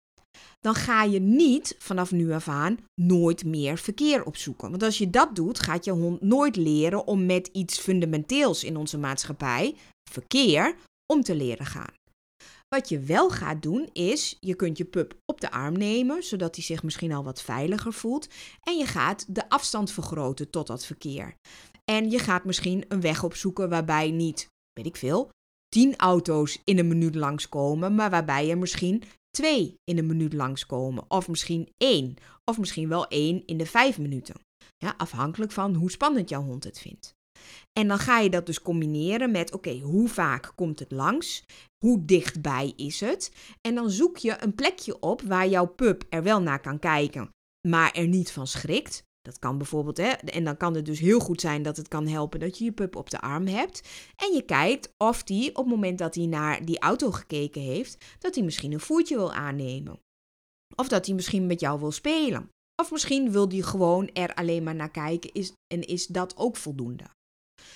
dan 0.63 0.75
ga 0.75 1.03
je 1.03 1.21
niet 1.21 1.75
vanaf 1.79 2.13
nu 2.13 2.33
af 2.33 2.49
aan 2.49 2.77
nooit 3.01 3.45
meer 3.45 3.79
verkeer 3.79 4.25
opzoeken. 4.25 4.71
Want 4.71 4.83
als 4.83 4.99
je 4.99 5.11
dat 5.11 5.37
doet, 5.37 5.59
gaat 5.59 5.85
je 5.85 5.91
hond 5.91 6.21
nooit 6.21 6.57
leren 6.57 7.07
om 7.07 7.27
met 7.27 7.47
iets 7.53 7.79
fundamenteels 7.79 8.65
in 8.65 8.77
onze 8.77 8.99
maatschappij, 8.99 9.75
verkeer, 10.11 10.77
om 11.13 11.23
te 11.23 11.35
leren 11.35 11.67
gaan. 11.67 12.02
Wat 12.73 12.89
je 12.89 12.99
wel 12.99 13.31
gaat 13.31 13.63
doen 13.63 13.89
is, 13.93 14.37
je 14.41 14.55
kunt 14.55 14.79
je 14.79 14.85
pup 14.85 15.15
op 15.25 15.41
de 15.41 15.51
arm 15.51 15.79
nemen, 15.79 16.23
zodat 16.23 16.55
hij 16.55 16.65
zich 16.65 16.83
misschien 16.83 17.13
al 17.13 17.25
wat 17.25 17.43
veiliger 17.43 17.93
voelt. 17.93 18.29
En 18.63 18.77
je 18.77 18.87
gaat 18.87 19.35
de 19.35 19.49
afstand 19.49 19.91
vergroten 19.91 20.51
tot 20.51 20.67
dat 20.67 20.87
verkeer. 20.87 21.35
En 21.85 22.11
je 22.11 22.19
gaat 22.19 22.45
misschien 22.45 22.85
een 22.89 23.01
weg 23.01 23.25
opzoeken 23.25 23.69
waarbij 23.69 24.11
niet, 24.11 24.47
weet 24.73 24.87
ik 24.87 24.97
veel, 24.97 25.31
tien 25.69 25.97
auto's 25.97 26.59
in 26.65 26.79
een 26.79 26.89
minuut 26.89 27.15
langskomen, 27.15 27.95
maar 27.95 28.11
waarbij 28.11 28.47
je 28.47 28.57
misschien 28.57 29.03
twee 29.31 29.75
in 29.85 29.99
een 29.99 30.07
minuut 30.07 30.33
langskomen. 30.33 31.05
Of 31.09 31.29
misschien 31.29 31.69
één. 31.77 32.15
Of 32.45 32.59
misschien 32.59 32.89
wel 32.89 33.07
één 33.07 33.47
in 33.47 33.57
de 33.57 33.67
vijf 33.67 33.99
minuten. 33.99 34.35
Ja, 34.77 34.95
afhankelijk 34.97 35.53
van 35.53 35.75
hoe 35.75 35.91
spannend 35.91 36.29
jouw 36.29 36.43
hond 36.43 36.65
het 36.65 36.79
vindt. 36.79 37.15
En 37.73 37.89
dan 37.89 37.99
ga 37.99 38.19
je 38.19 38.31
dat 38.31 38.47
dus 38.47 38.63
combineren 38.63 39.31
met: 39.31 39.53
oké, 39.53 39.79
hoe 39.79 40.09
vaak 40.09 40.53
komt 40.55 40.79
het 40.79 40.91
langs? 40.91 41.45
Hoe 41.85 42.05
dichtbij 42.05 42.73
is 42.77 43.01
het? 43.01 43.33
En 43.61 43.75
dan 43.75 43.91
zoek 43.91 44.17
je 44.17 44.37
een 44.41 44.55
plekje 44.55 45.01
op 45.01 45.23
waar 45.23 45.49
jouw 45.49 45.67
pup 45.67 46.05
er 46.09 46.23
wel 46.23 46.43
naar 46.43 46.61
kan 46.61 46.79
kijken, 46.79 47.31
maar 47.69 47.93
er 47.93 48.09
niet 48.09 48.33
van 48.33 48.47
schrikt. 48.47 49.03
Dat 49.23 49.39
kan 49.39 49.59
bijvoorbeeld, 49.59 49.97
hè, 49.97 50.09
en 50.09 50.45
dan 50.45 50.57
kan 50.57 50.75
het 50.75 50.87
dus 50.87 50.99
heel 50.99 51.21
goed 51.21 51.41
zijn 51.41 51.63
dat 51.63 51.77
het 51.77 51.89
kan 51.89 52.07
helpen 52.07 52.41
dat 52.41 52.59
je 52.59 52.65
je 52.65 52.73
pup 52.73 52.97
op 52.97 53.11
de 53.11 53.21
arm 53.21 53.47
hebt. 53.47 53.89
En 54.17 54.35
je 54.35 54.43
kijkt 54.43 54.93
of 54.97 55.23
die 55.23 55.49
op 55.51 55.57
het 55.57 55.67
moment 55.67 55.99
dat 55.99 56.15
hij 56.15 56.27
naar 56.27 56.65
die 56.65 56.79
auto 56.79 57.11
gekeken 57.11 57.63
heeft, 57.63 58.05
dat 58.19 58.35
hij 58.35 58.45
misschien 58.45 58.73
een 58.73 58.81
voertje 58.81 59.17
wil 59.17 59.33
aannemen. 59.33 60.01
Of 60.77 60.89
dat 60.89 61.07
hij 61.07 61.15
misschien 61.15 61.47
met 61.47 61.61
jou 61.61 61.81
wil 61.81 61.93
spelen. 61.93 62.49
Of 62.83 62.91
misschien 62.91 63.33
wil 63.33 63.49
hij 63.49 63.61
gewoon 63.61 64.09
er 64.09 64.35
alleen 64.35 64.63
maar 64.63 64.75
naar 64.75 64.91
kijken 64.91 65.33
is, 65.33 65.53
en 65.75 65.87
is 65.87 66.07
dat 66.07 66.37
ook 66.37 66.57
voldoende. 66.57 67.05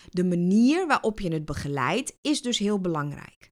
De 0.08 0.24
manier 0.24 0.86
waarop 0.86 1.20
je 1.20 1.32
het 1.32 1.44
begeleidt 1.44 2.16
is 2.20 2.42
dus 2.42 2.58
heel 2.58 2.80
belangrijk. 2.80 3.50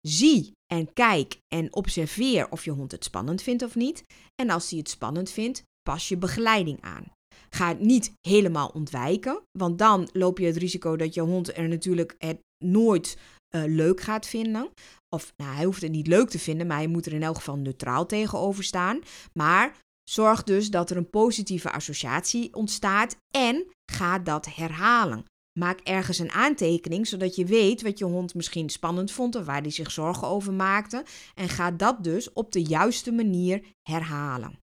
Zie 0.00 0.52
en 0.72 0.92
kijk 0.92 1.38
en 1.54 1.74
observeer 1.74 2.50
of 2.50 2.64
je 2.64 2.70
hond 2.70 2.92
het 2.92 3.04
spannend 3.04 3.42
vindt 3.42 3.62
of 3.62 3.74
niet. 3.74 4.04
En 4.34 4.50
als 4.50 4.70
hij 4.70 4.78
het 4.78 4.88
spannend 4.88 5.30
vindt, 5.30 5.62
pas 5.82 6.08
je 6.08 6.16
begeleiding 6.16 6.80
aan. 6.80 7.12
Ga 7.50 7.68
het 7.68 7.80
niet 7.80 8.12
helemaal 8.20 8.68
ontwijken, 8.68 9.42
want 9.58 9.78
dan 9.78 10.08
loop 10.12 10.38
je 10.38 10.46
het 10.46 10.56
risico 10.56 10.96
dat 10.96 11.14
je 11.14 11.20
hond 11.20 11.56
er 11.56 11.68
natuurlijk 11.68 12.14
het 12.18 12.40
nooit 12.64 13.16
uh, 13.54 13.62
leuk 13.66 14.00
gaat 14.00 14.26
vinden. 14.26 14.70
Of 15.08 15.32
nou, 15.36 15.54
hij 15.54 15.64
hoeft 15.64 15.82
het 15.82 15.90
niet 15.90 16.06
leuk 16.06 16.28
te 16.28 16.38
vinden, 16.38 16.66
maar 16.66 16.76
hij 16.76 16.86
moet 16.86 17.06
er 17.06 17.12
in 17.12 17.22
elk 17.22 17.36
geval 17.36 17.56
neutraal 17.56 18.06
tegenover 18.06 18.64
staan. 18.64 19.00
Maar 19.32 19.78
zorg 20.10 20.42
dus 20.42 20.70
dat 20.70 20.90
er 20.90 20.96
een 20.96 21.10
positieve 21.10 21.70
associatie 21.70 22.54
ontstaat 22.54 23.16
en 23.36 23.66
ga 23.92 24.18
dat 24.18 24.54
herhalen. 24.54 25.24
Maak 25.58 25.80
ergens 25.80 26.18
een 26.18 26.30
aantekening, 26.30 27.06
zodat 27.06 27.34
je 27.34 27.44
weet 27.44 27.82
wat 27.82 27.98
je 27.98 28.04
hond 28.04 28.34
misschien 28.34 28.68
spannend 28.68 29.12
vond 29.12 29.34
of 29.34 29.44
waar 29.44 29.60
hij 29.60 29.70
zich 29.70 29.90
zorgen 29.90 30.28
over 30.28 30.52
maakte. 30.52 31.04
En 31.34 31.48
ga 31.48 31.70
dat 31.70 32.04
dus 32.04 32.32
op 32.32 32.52
de 32.52 32.62
juiste 32.62 33.12
manier 33.12 33.64
herhalen. 33.82 34.60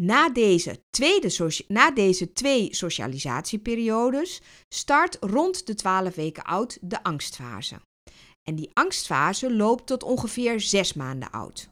Na 0.00 0.30
deze, 0.30 0.82
tweede 0.90 1.64
na 1.68 1.90
deze 1.90 2.32
twee 2.32 2.74
socialisatieperiodes 2.74 4.40
start 4.68 5.16
rond 5.20 5.66
de 5.66 5.74
12 5.74 6.14
weken 6.14 6.44
oud 6.44 6.78
de 6.80 7.02
angstfase. 7.02 7.80
En 8.42 8.54
die 8.54 8.70
angstfase 8.72 9.54
loopt 9.54 9.86
tot 9.86 10.02
ongeveer 10.02 10.60
6 10.60 10.92
maanden 10.92 11.30
oud. 11.30 11.68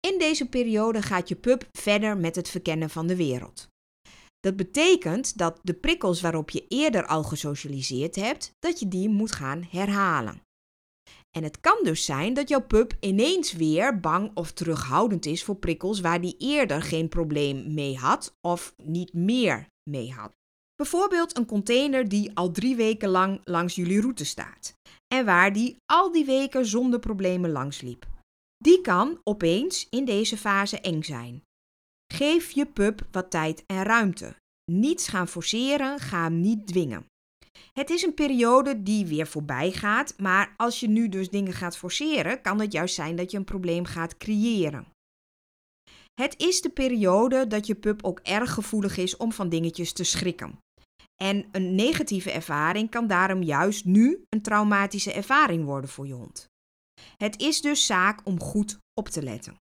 In 0.00 0.18
deze 0.18 0.48
periode 0.48 1.02
gaat 1.02 1.28
je 1.28 1.36
pup 1.36 1.68
verder 1.72 2.16
met 2.16 2.36
het 2.36 2.48
verkennen 2.48 2.90
van 2.90 3.06
de 3.06 3.16
wereld. 3.16 3.71
Dat 4.42 4.56
betekent 4.56 5.38
dat 5.38 5.60
de 5.62 5.74
prikkels 5.74 6.20
waarop 6.20 6.50
je 6.50 6.66
eerder 6.68 7.06
al 7.06 7.22
gesocialiseerd 7.22 8.16
hebt, 8.16 8.52
dat 8.58 8.80
je 8.80 8.88
die 8.88 9.08
moet 9.08 9.32
gaan 9.32 9.66
herhalen. 9.70 10.42
En 11.36 11.42
het 11.42 11.60
kan 11.60 11.78
dus 11.82 12.04
zijn 12.04 12.34
dat 12.34 12.48
jouw 12.48 12.66
pup 12.66 12.96
ineens 13.00 13.52
weer 13.52 14.00
bang 14.00 14.30
of 14.34 14.52
terughoudend 14.52 15.26
is 15.26 15.44
voor 15.44 15.56
prikkels 15.56 16.00
waar 16.00 16.20
die 16.20 16.34
eerder 16.38 16.82
geen 16.82 17.08
probleem 17.08 17.74
mee 17.74 17.96
had 17.96 18.36
of 18.40 18.74
niet 18.76 19.12
meer 19.12 19.66
mee 19.90 20.12
had. 20.12 20.32
Bijvoorbeeld 20.74 21.36
een 21.36 21.46
container 21.46 22.08
die 22.08 22.30
al 22.34 22.50
drie 22.50 22.76
weken 22.76 23.08
lang 23.08 23.40
langs 23.44 23.74
jullie 23.74 24.00
route 24.00 24.24
staat 24.24 24.74
en 25.14 25.24
waar 25.24 25.52
die 25.52 25.76
al 25.92 26.12
die 26.12 26.24
weken 26.24 26.66
zonder 26.66 26.98
problemen 26.98 27.50
langs 27.50 27.80
liep. 27.80 28.06
Die 28.56 28.80
kan 28.80 29.20
opeens 29.24 29.86
in 29.90 30.04
deze 30.04 30.36
fase 30.36 30.80
eng 30.80 31.02
zijn. 31.02 31.42
Geef 32.12 32.50
je 32.50 32.66
pup 32.66 33.06
wat 33.10 33.30
tijd 33.30 33.64
en 33.66 33.82
ruimte. 33.82 34.36
Niets 34.72 35.08
gaan 35.08 35.28
forceren, 35.28 35.98
ga 35.98 36.22
hem 36.22 36.40
niet 36.40 36.66
dwingen. 36.66 37.06
Het 37.72 37.90
is 37.90 38.02
een 38.02 38.14
periode 38.14 38.82
die 38.82 39.06
weer 39.06 39.26
voorbij 39.26 39.72
gaat, 39.72 40.14
maar 40.18 40.54
als 40.56 40.80
je 40.80 40.88
nu 40.88 41.08
dus 41.08 41.30
dingen 41.30 41.52
gaat 41.52 41.76
forceren, 41.76 42.42
kan 42.42 42.60
het 42.60 42.72
juist 42.72 42.94
zijn 42.94 43.16
dat 43.16 43.30
je 43.30 43.36
een 43.36 43.44
probleem 43.44 43.84
gaat 43.84 44.16
creëren. 44.16 44.86
Het 46.20 46.40
is 46.40 46.60
de 46.60 46.70
periode 46.70 47.46
dat 47.46 47.66
je 47.66 47.74
pup 47.74 48.04
ook 48.04 48.20
erg 48.22 48.52
gevoelig 48.52 48.96
is 48.96 49.16
om 49.16 49.32
van 49.32 49.48
dingetjes 49.48 49.92
te 49.92 50.04
schrikken. 50.04 50.58
En 51.22 51.48
een 51.52 51.74
negatieve 51.74 52.30
ervaring 52.30 52.90
kan 52.90 53.06
daarom 53.06 53.42
juist 53.42 53.84
nu 53.84 54.24
een 54.28 54.42
traumatische 54.42 55.12
ervaring 55.12 55.64
worden 55.64 55.90
voor 55.90 56.06
je 56.06 56.14
hond. 56.14 56.46
Het 57.16 57.40
is 57.40 57.60
dus 57.60 57.86
zaak 57.86 58.20
om 58.24 58.40
goed 58.40 58.78
op 58.94 59.08
te 59.08 59.22
letten. 59.22 59.56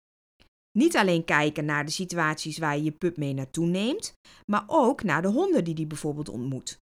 Niet 0.79 0.97
alleen 0.97 1.25
kijken 1.25 1.65
naar 1.65 1.85
de 1.85 1.91
situaties 1.91 2.59
waar 2.59 2.77
je 2.77 2.83
je 2.83 2.93
pup 2.93 3.17
mee 3.17 3.33
naartoe 3.33 3.67
neemt, 3.67 4.13
maar 4.47 4.65
ook 4.67 5.03
naar 5.03 5.23
de 5.23 5.29
honden 5.29 5.65
die 5.65 5.75
die 5.75 5.87
bijvoorbeeld 5.87 6.29
ontmoet. 6.29 6.79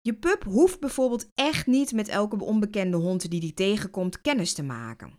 Je 0.00 0.14
pup 0.14 0.44
hoeft 0.44 0.80
bijvoorbeeld 0.80 1.28
echt 1.34 1.66
niet 1.66 1.92
met 1.92 2.08
elke 2.08 2.44
onbekende 2.44 2.96
hond 2.96 3.30
die 3.30 3.40
die 3.40 3.54
tegenkomt 3.54 4.20
kennis 4.20 4.52
te 4.52 4.62
maken. 4.62 5.18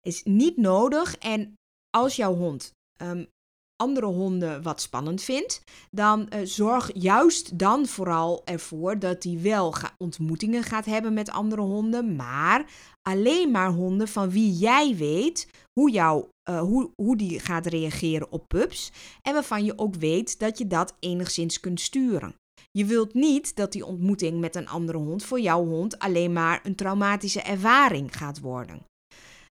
Is 0.00 0.22
niet 0.22 0.56
nodig 0.56 1.16
en 1.16 1.54
als 1.90 2.16
jouw 2.16 2.34
hond 2.34 2.72
ehm, 2.98 3.24
andere 3.82 4.06
honden 4.06 4.62
wat 4.62 4.80
spannend 4.80 5.22
vindt, 5.22 5.62
dan 5.90 6.20
uh, 6.20 6.40
zorg 6.44 6.90
juist 6.94 7.58
dan 7.58 7.86
vooral 7.86 8.42
ervoor 8.44 8.98
dat 8.98 9.22
hij 9.22 9.38
wel 9.42 9.74
ontmoetingen 9.98 10.62
gaat 10.62 10.84
hebben 10.84 11.14
met 11.14 11.30
andere 11.30 11.62
honden, 11.62 12.16
maar 12.16 12.64
alleen 13.02 13.50
maar 13.50 13.70
honden 13.70 14.08
van 14.08 14.30
wie 14.30 14.52
jij 14.52 14.96
weet 14.96 15.48
hoe, 15.72 15.90
jou, 15.90 16.26
uh, 16.50 16.60
hoe, 16.60 16.90
hoe 16.96 17.16
die 17.16 17.40
gaat 17.40 17.66
reageren 17.66 18.32
op 18.32 18.48
pups 18.48 18.92
en 19.22 19.32
waarvan 19.32 19.64
je 19.64 19.78
ook 19.78 19.94
weet 19.94 20.38
dat 20.38 20.58
je 20.58 20.66
dat 20.66 20.96
enigszins 20.98 21.60
kunt 21.60 21.80
sturen. 21.80 22.34
Je 22.70 22.84
wilt 22.84 23.14
niet 23.14 23.56
dat 23.56 23.72
die 23.72 23.86
ontmoeting 23.86 24.40
met 24.40 24.56
een 24.56 24.68
andere 24.68 24.98
hond 24.98 25.24
voor 25.24 25.40
jouw 25.40 25.64
hond 25.64 25.98
alleen 25.98 26.32
maar 26.32 26.60
een 26.62 26.74
traumatische 26.74 27.42
ervaring 27.42 28.16
gaat 28.16 28.40
worden. 28.40 28.91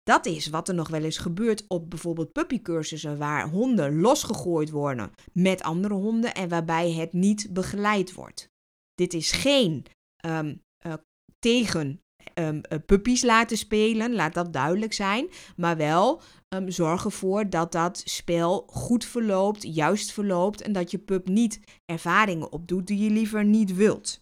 Dat 0.08 0.26
is 0.26 0.46
wat 0.46 0.68
er 0.68 0.74
nog 0.74 0.88
wel 0.88 1.02
eens 1.02 1.18
gebeurt 1.18 1.64
op 1.66 1.90
bijvoorbeeld 1.90 2.32
puppycursussen 2.32 3.18
waar 3.18 3.48
honden 3.48 4.00
losgegooid 4.00 4.70
worden 4.70 5.12
met 5.32 5.62
andere 5.62 5.94
honden 5.94 6.34
en 6.34 6.48
waarbij 6.48 6.92
het 6.92 7.12
niet 7.12 7.48
begeleid 7.50 8.14
wordt. 8.14 8.50
Dit 8.94 9.14
is 9.14 9.32
geen 9.32 9.86
um, 10.26 10.62
uh, 10.86 10.92
tegen 11.38 12.00
um, 12.34 12.60
puppies 12.86 13.22
laten 13.22 13.56
spelen, 13.56 14.14
laat 14.14 14.34
dat 14.34 14.52
duidelijk 14.52 14.92
zijn, 14.92 15.28
maar 15.56 15.76
wel 15.76 16.20
um, 16.48 16.70
zorg 16.70 17.04
ervoor 17.04 17.50
dat 17.50 17.72
dat 17.72 18.02
spel 18.04 18.64
goed 18.66 19.04
verloopt, 19.04 19.74
juist 19.74 20.12
verloopt 20.12 20.60
en 20.60 20.72
dat 20.72 20.90
je 20.90 20.98
pup 20.98 21.28
niet 21.28 21.60
ervaringen 21.84 22.52
opdoet 22.52 22.86
die 22.86 22.98
je 22.98 23.10
liever 23.10 23.44
niet 23.44 23.74
wilt. 23.74 24.20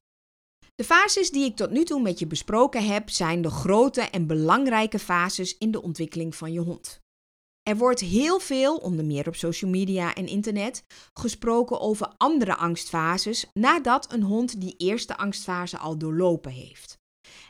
De 0.76 0.84
fases 0.84 1.30
die 1.30 1.44
ik 1.44 1.56
tot 1.56 1.70
nu 1.70 1.84
toe 1.84 2.02
met 2.02 2.18
je 2.18 2.26
besproken 2.26 2.86
heb, 2.86 3.10
zijn 3.10 3.42
de 3.42 3.50
grote 3.50 4.00
en 4.00 4.26
belangrijke 4.26 4.98
fases 4.98 5.58
in 5.58 5.70
de 5.70 5.82
ontwikkeling 5.82 6.34
van 6.34 6.52
je 6.52 6.60
hond. 6.60 7.00
Er 7.62 7.76
wordt 7.76 8.00
heel 8.00 8.38
veel, 8.40 8.76
onder 8.76 9.04
meer 9.04 9.28
op 9.28 9.36
social 9.36 9.70
media 9.70 10.14
en 10.14 10.26
internet, 10.26 10.84
gesproken 11.12 11.80
over 11.80 12.14
andere 12.16 12.56
angstfases 12.56 13.46
nadat 13.52 14.12
een 14.12 14.22
hond 14.22 14.60
die 14.60 14.74
eerste 14.76 15.16
angstfase 15.16 15.78
al 15.78 15.98
doorlopen 15.98 16.52
heeft. 16.52 16.98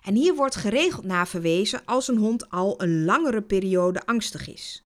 En 0.03 0.15
hier 0.15 0.35
wordt 0.35 0.57
geregeld 0.57 1.05
naar 1.05 1.29
verwezen 1.29 1.85
als 1.85 2.09
een 2.09 2.19
hond 2.19 2.51
al 2.51 2.83
een 2.83 3.05
langere 3.05 3.43
periode 3.43 4.07
angstig 4.07 4.49
is. 4.49 4.83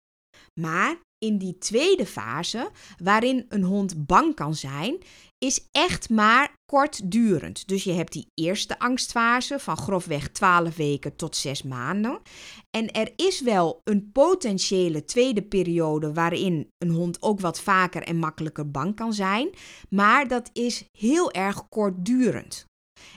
Maar 0.60 1.00
in 1.18 1.38
die 1.38 1.58
tweede 1.58 2.06
fase, 2.06 2.70
waarin 3.04 3.46
een 3.50 3.64
hond 3.64 4.06
bang 4.06 4.36
kan 4.36 4.56
zijn, 4.56 4.98
is 5.38 5.68
echt 5.72 6.10
maar 6.10 6.54
kortdurend. 6.66 7.68
Dus 7.68 7.84
je 7.84 7.92
hebt 7.92 8.12
die 8.12 8.32
eerste 8.34 8.80
angstfase 8.80 9.60
van 9.60 9.78
grofweg 9.78 10.30
12 10.30 10.76
weken 10.76 11.16
tot 11.16 11.36
6 11.36 11.64
maanden. 11.64 12.22
En 12.70 12.92
er 12.92 13.14
is 13.16 13.42
wel 13.42 13.82
een 13.84 14.12
potentiële 14.12 15.06
tweede 15.06 15.42
periode 15.44 16.14
waarin 16.14 16.68
een 16.78 16.90
hond 16.90 17.22
ook 17.22 17.40
wat 17.40 17.62
vaker 17.62 18.04
en 18.04 18.18
makkelijker 18.18 18.72
bang 18.72 18.96
kan 18.96 19.14
zijn, 19.14 19.50
maar 19.90 20.28
dat 20.28 20.50
is 20.54 20.84
heel 20.92 21.32
erg 21.32 21.70
kortdurend. 21.70 22.66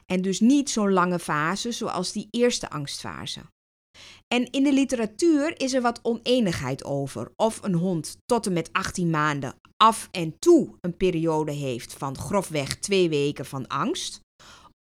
En 0.06 0.22
dus 0.22 0.40
niet 0.40 0.70
zo'n 0.70 0.92
lange 0.92 1.18
fase 1.18 1.72
zoals 1.72 2.12
die 2.12 2.28
eerste 2.30 2.70
angstfase. 2.70 3.40
En 4.34 4.50
in 4.50 4.62
de 4.62 4.72
literatuur 4.72 5.60
is 5.60 5.72
er 5.72 5.82
wat 5.82 6.00
oneenigheid 6.02 6.84
over 6.84 7.32
of 7.36 7.62
een 7.62 7.74
hond 7.74 8.16
tot 8.26 8.46
en 8.46 8.52
met 8.52 8.72
18 8.72 9.10
maanden 9.10 9.54
af 9.76 10.08
en 10.10 10.38
toe 10.38 10.74
een 10.80 10.96
periode 10.96 11.52
heeft 11.52 11.92
van 11.92 12.18
grofweg 12.18 12.76
twee 12.78 13.08
weken 13.08 13.46
van 13.46 13.66
angst. 13.66 14.20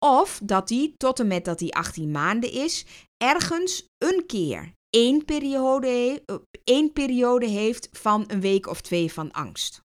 Of 0.06 0.40
dat 0.44 0.70
hij 0.70 0.94
tot 0.98 1.20
en 1.20 1.28
met 1.28 1.46
dat 1.46 1.60
hij 1.60 1.70
18 1.70 2.12
maanden 2.12 2.52
is, 2.52 2.86
ergens 3.18 3.88
een 3.98 4.24
keer 4.26 4.74
één 4.90 5.26
periode, 5.26 6.22
eh, 6.26 6.36
één 6.64 6.94
periode 6.94 7.48
heeft 7.48 7.90
van 7.92 8.24
een 8.28 8.42
week 8.42 8.68
of 8.68 8.82
twee 8.82 9.14
van 9.14 9.32
angst. 9.32 9.82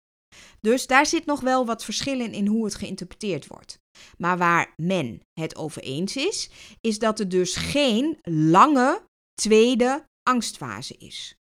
Dus 0.60 0.86
daar 0.86 1.06
zit 1.06 1.26
nog 1.26 1.40
wel 1.40 1.66
wat 1.66 1.84
verschillen 1.84 2.32
in 2.32 2.46
hoe 2.46 2.64
het 2.64 2.74
geïnterpreteerd 2.74 3.46
wordt. 3.46 3.78
Maar 4.18 4.38
waar 4.38 4.74
men 4.76 5.20
het 5.32 5.56
over 5.56 5.82
eens 5.82 6.16
is, 6.16 6.50
is 6.80 6.98
dat 6.98 7.20
er 7.20 7.28
dus 7.28 7.56
geen 7.56 8.18
lange 8.22 9.06
tweede 9.38 10.04
angstfase 10.22 10.96
is. 10.96 11.36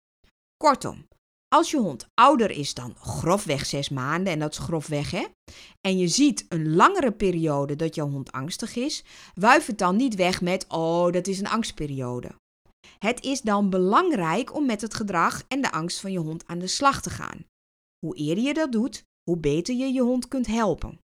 Kortom, 0.57 1.07
als 1.55 1.71
je 1.71 1.77
hond 1.77 2.07
ouder 2.13 2.51
is 2.51 2.73
dan 2.73 2.95
grofweg 2.95 3.65
zes 3.65 3.89
maanden, 3.89 4.33
en 4.33 4.39
dat 4.39 4.51
is 4.51 4.57
grofweg 4.57 5.11
hè, 5.11 5.25
en 5.81 5.97
je 5.97 6.07
ziet 6.07 6.45
een 6.49 6.75
langere 6.75 7.11
periode 7.11 7.75
dat 7.75 7.95
jouw 7.95 8.09
hond 8.09 8.31
angstig 8.31 8.75
is, 8.75 9.03
wuif 9.33 9.65
het 9.65 9.77
dan 9.77 9.95
niet 9.95 10.15
weg 10.15 10.41
met, 10.41 10.65
oh, 10.67 11.11
dat 11.11 11.27
is 11.27 11.39
een 11.39 11.47
angstperiode. 11.47 12.31
Het 12.99 13.23
is 13.23 13.41
dan 13.41 13.69
belangrijk 13.69 14.55
om 14.55 14.65
met 14.65 14.81
het 14.81 14.93
gedrag 14.93 15.43
en 15.47 15.61
de 15.61 15.71
angst 15.71 15.99
van 15.99 16.11
je 16.11 16.19
hond 16.19 16.47
aan 16.47 16.59
de 16.59 16.67
slag 16.67 17.01
te 17.01 17.09
gaan. 17.09 17.45
Hoe 18.05 18.15
eerder 18.15 18.43
je 18.43 18.53
dat 18.53 18.71
doet, 18.71 19.03
hoe 19.23 19.37
beter 19.37 19.75
je 19.75 19.93
je 19.93 20.01
hond 20.01 20.27
kunt 20.27 20.47
helpen. 20.47 20.99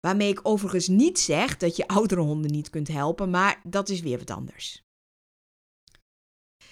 Waarmee 0.00 0.28
ik 0.28 0.40
overigens 0.42 0.88
niet 0.88 1.18
zeg 1.18 1.56
dat 1.56 1.76
je 1.76 1.88
oudere 1.88 2.20
honden 2.20 2.50
niet 2.50 2.70
kunt 2.70 2.88
helpen, 2.88 3.30
maar 3.30 3.60
dat 3.64 3.88
is 3.88 4.00
weer 4.00 4.18
wat 4.18 4.30
anders. 4.30 4.82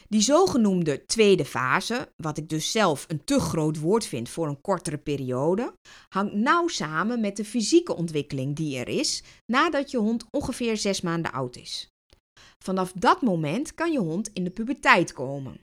Die 0.08 0.20
zogenoemde 0.20 1.04
tweede 1.06 1.44
fase, 1.44 2.12
wat 2.16 2.38
ik 2.38 2.48
dus 2.48 2.70
zelf 2.70 3.04
een 3.08 3.24
te 3.24 3.40
groot 3.40 3.80
woord 3.80 4.06
vind 4.06 4.28
voor 4.28 4.48
een 4.48 4.60
kortere 4.60 4.98
periode, 4.98 5.74
hangt 6.08 6.34
nauw 6.34 6.68
samen 6.68 7.20
met 7.20 7.36
de 7.36 7.44
fysieke 7.44 7.96
ontwikkeling 7.96 8.56
die 8.56 8.78
er 8.78 8.88
is 8.88 9.22
nadat 9.46 9.90
je 9.90 9.98
hond 9.98 10.24
ongeveer 10.30 10.76
zes 10.76 11.00
maanden 11.00 11.32
oud 11.32 11.56
is. 11.56 11.88
Vanaf 12.64 12.92
dat 12.92 13.22
moment 13.22 13.74
kan 13.74 13.92
je 13.92 13.98
hond 13.98 14.30
in 14.32 14.44
de 14.44 14.50
puberteit 14.50 15.12
komen. 15.12 15.60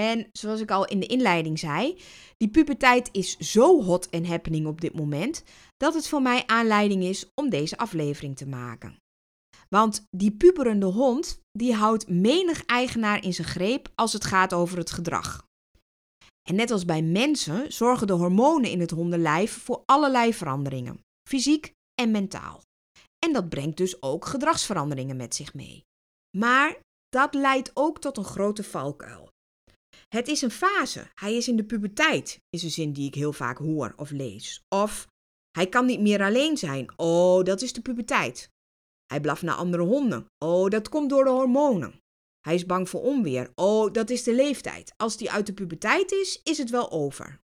En 0.00 0.28
zoals 0.32 0.60
ik 0.60 0.70
al 0.70 0.86
in 0.86 1.00
de 1.00 1.06
inleiding 1.06 1.58
zei, 1.58 1.98
die 2.36 2.48
puberteit 2.48 3.08
is 3.12 3.36
zo 3.36 3.82
hot 3.82 4.08
en 4.08 4.26
happening 4.26 4.66
op 4.66 4.80
dit 4.80 4.94
moment 4.94 5.44
dat 5.76 5.94
het 5.94 6.08
voor 6.08 6.22
mij 6.22 6.46
aanleiding 6.46 7.04
is 7.04 7.30
om 7.34 7.50
deze 7.50 7.78
aflevering 7.78 8.36
te 8.36 8.46
maken. 8.46 8.98
Want 9.68 10.06
die 10.10 10.30
puberende 10.30 10.86
hond, 10.86 11.40
die 11.58 11.74
houdt 11.74 12.08
menig 12.08 12.64
eigenaar 12.64 13.24
in 13.24 13.34
zijn 13.34 13.48
greep 13.48 13.88
als 13.94 14.12
het 14.12 14.24
gaat 14.24 14.52
over 14.52 14.78
het 14.78 14.90
gedrag. 14.90 15.46
En 16.48 16.54
net 16.54 16.70
als 16.70 16.84
bij 16.84 17.02
mensen 17.02 17.72
zorgen 17.72 18.06
de 18.06 18.12
hormonen 18.12 18.70
in 18.70 18.80
het 18.80 18.90
hondenlijf 18.90 19.62
voor 19.62 19.82
allerlei 19.86 20.34
veranderingen, 20.34 21.00
fysiek 21.28 21.72
en 21.94 22.10
mentaal. 22.10 22.62
En 23.26 23.32
dat 23.32 23.48
brengt 23.48 23.76
dus 23.76 24.02
ook 24.02 24.24
gedragsveranderingen 24.24 25.16
met 25.16 25.34
zich 25.34 25.54
mee. 25.54 25.84
Maar 26.36 26.78
dat 27.08 27.34
leidt 27.34 27.70
ook 27.74 28.00
tot 28.00 28.16
een 28.16 28.24
grote 28.24 28.62
valkuil. 28.62 29.28
Het 30.08 30.28
is 30.28 30.42
een 30.42 30.50
fase. 30.50 31.10
Hij 31.14 31.36
is 31.36 31.48
in 31.48 31.56
de 31.56 31.64
puberteit, 31.64 32.40
is 32.50 32.62
een 32.62 32.70
zin 32.70 32.92
die 32.92 33.06
ik 33.06 33.14
heel 33.14 33.32
vaak 33.32 33.58
hoor 33.58 33.92
of 33.96 34.10
lees. 34.10 34.62
Of 34.68 35.06
hij 35.50 35.66
kan 35.66 35.86
niet 35.86 36.00
meer 36.00 36.22
alleen 36.22 36.56
zijn. 36.56 36.98
Oh, 36.98 37.44
dat 37.44 37.62
is 37.62 37.72
de 37.72 37.80
puberteit. 37.80 38.50
Hij 39.08 39.20
blaft 39.20 39.42
naar 39.42 39.54
andere 39.54 39.82
honden. 39.82 40.26
Oh, 40.44 40.68
dat 40.70 40.88
komt 40.88 41.10
door 41.10 41.24
de 41.24 41.30
hormonen. 41.30 42.00
Hij 42.40 42.54
is 42.54 42.66
bang 42.66 42.88
voor 42.88 43.02
onweer. 43.02 43.50
Oh, 43.54 43.92
dat 43.92 44.10
is 44.10 44.22
de 44.22 44.34
leeftijd. 44.34 44.92
Als 44.96 45.16
die 45.16 45.30
uit 45.30 45.46
de 45.46 45.52
puberteit 45.52 46.12
is, 46.12 46.40
is 46.42 46.58
het 46.58 46.70
wel 46.70 46.90
over. 46.90 47.40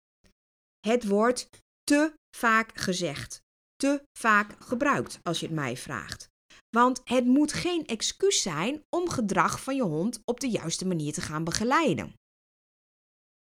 Het 0.81 1.07
wordt 1.07 1.49
te 1.85 2.13
vaak 2.37 2.79
gezegd, 2.79 3.43
te 3.77 4.03
vaak 4.19 4.65
gebruikt, 4.65 5.19
als 5.23 5.41
je 5.41 5.47
het 5.47 5.55
mij 5.55 5.77
vraagt. 5.77 6.29
Want 6.77 7.01
het 7.05 7.25
moet 7.25 7.53
geen 7.53 7.87
excuus 7.87 8.43
zijn 8.43 8.83
om 8.97 9.09
gedrag 9.09 9.63
van 9.63 9.77
je 9.77 9.83
hond 9.83 10.21
op 10.25 10.41
de 10.41 10.49
juiste 10.49 10.87
manier 10.87 11.13
te 11.13 11.21
gaan 11.21 11.45
begeleiden. 11.45 12.15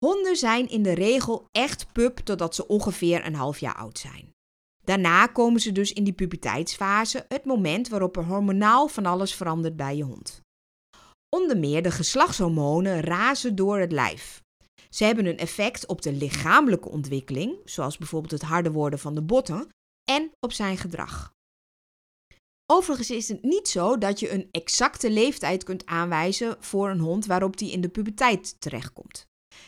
Honden 0.06 0.36
zijn 0.36 0.70
in 0.70 0.84
de 0.84 0.94
regel 0.94 1.48
echt 1.52 1.92
pup 1.92 2.18
totdat 2.18 2.56
ze 2.56 2.68
ongeveer 2.68 3.26
een 3.26 3.36
half 3.36 3.60
jaar 3.60 3.76
oud 3.76 4.00
zijn. 4.00 4.34
Daarna 4.88 5.26
komen 5.26 5.60
ze 5.60 5.72
dus 5.72 5.94
in 5.94 6.04
die 6.04 6.14
puberteitsfase, 6.14 7.26
het 7.28 7.46
moment 7.46 7.88
waarop 7.88 8.18
er 8.18 8.26
hormonaal 8.26 8.88
van 8.88 9.06
alles 9.06 9.36
verandert 9.36 9.76
bij 9.76 9.96
je 9.96 10.04
hond. 10.04 10.42
Onder 11.36 11.58
meer 11.58 11.84
de 11.84 11.92
geslachtshormonen 11.92 13.02
razen 13.02 13.56
door 13.56 13.78
het 13.80 13.92
lijf. 13.92 14.42
Ze 14.90 15.04
hebben 15.04 15.26
een 15.26 15.38
effect 15.38 15.86
op 15.86 16.02
de 16.02 16.14
lichamelijke 16.14 16.90
ontwikkeling, 16.90 17.58
zoals 17.66 17.98
bijvoorbeeld 17.98 18.32
het 18.32 18.42
harder 18.42 18.72
worden 18.72 19.00
van 19.00 19.16
de 19.16 19.22
botten, 19.22 19.70
en 20.12 20.32
op 20.40 20.52
zijn 20.52 20.78
gedrag. 20.78 21.34
Overigens 22.72 23.10
is 23.10 23.28
het 23.28 23.44
niet 23.44 23.68
zo 23.68 23.98
dat 23.98 24.20
je 24.20 24.32
een 24.32 24.48
exacte 24.52 25.12
leeftijd 25.12 25.64
kunt 25.64 25.86
aanwijzen 25.86 26.58
voor 26.60 26.90
een 26.90 27.00
hond 27.00 27.26
waarop 27.26 27.58
die 27.58 27.72
in 27.72 27.82
de 27.82 27.90
puberteit 27.90 28.56
terechtkomt. 28.62 29.27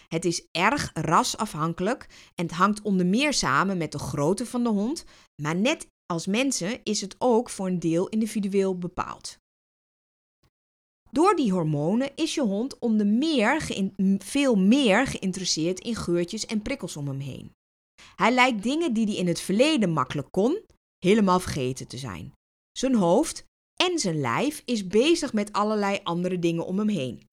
Het 0.10 0.26
is 0.26 0.48
erg 0.52 0.92
rasafhankelijk 0.94 2.32
en 2.36 2.46
het 2.46 2.56
hangt 2.56 2.82
onder 2.82 3.06
meer 3.06 3.34
samen 3.34 3.78
met 3.78 3.92
de 3.92 4.00
grootte 4.00 4.46
van 4.46 4.64
de 4.64 4.70
hond, 4.70 5.06
maar 5.42 5.56
net 5.56 5.88
als 6.06 6.28
mensen 6.28 6.84
is 6.84 7.02
het 7.02 7.16
ook 7.18 7.50
voor 7.50 7.68
een 7.68 7.80
deel 7.80 8.08
individueel 8.10 8.78
bepaald. 8.78 9.38
Door 11.12 11.36
die 11.36 11.52
hormonen 11.52 12.12
is 12.16 12.36
je 12.36 12.42
hond 12.42 12.80
onder 12.80 13.08
meer 13.08 13.68
veel 14.18 14.56
meer 14.56 15.08
geïnteresseerd 15.08 15.80
in 15.80 15.96
geurtjes 15.96 16.46
en 16.46 16.62
prikkels 16.62 16.98
om 16.98 17.08
hem 17.08 17.20
heen. 17.20 17.52
Hij 18.16 18.32
lijkt 18.32 18.64
dingen 18.64 18.94
die 18.94 19.06
hij 19.06 19.16
in 19.16 19.28
het 19.28 19.40
verleden 19.40 19.90
makkelijk 19.90 20.32
kon, 20.32 20.62
helemaal 20.98 21.40
vergeten 21.40 21.88
te 21.88 21.98
zijn. 21.98 22.34
Zijn 22.72 22.96
hoofd 22.96 23.44
en 23.84 24.00
zijn 24.00 24.20
lijf 24.20 24.62
is 24.66 24.88
bezig 24.88 25.34
met 25.34 25.54
allerlei 25.54 26.00
andere 26.04 26.40
dingen 26.40 26.66
om 26.66 26.78
hem 26.78 26.90
heen. 26.90 27.29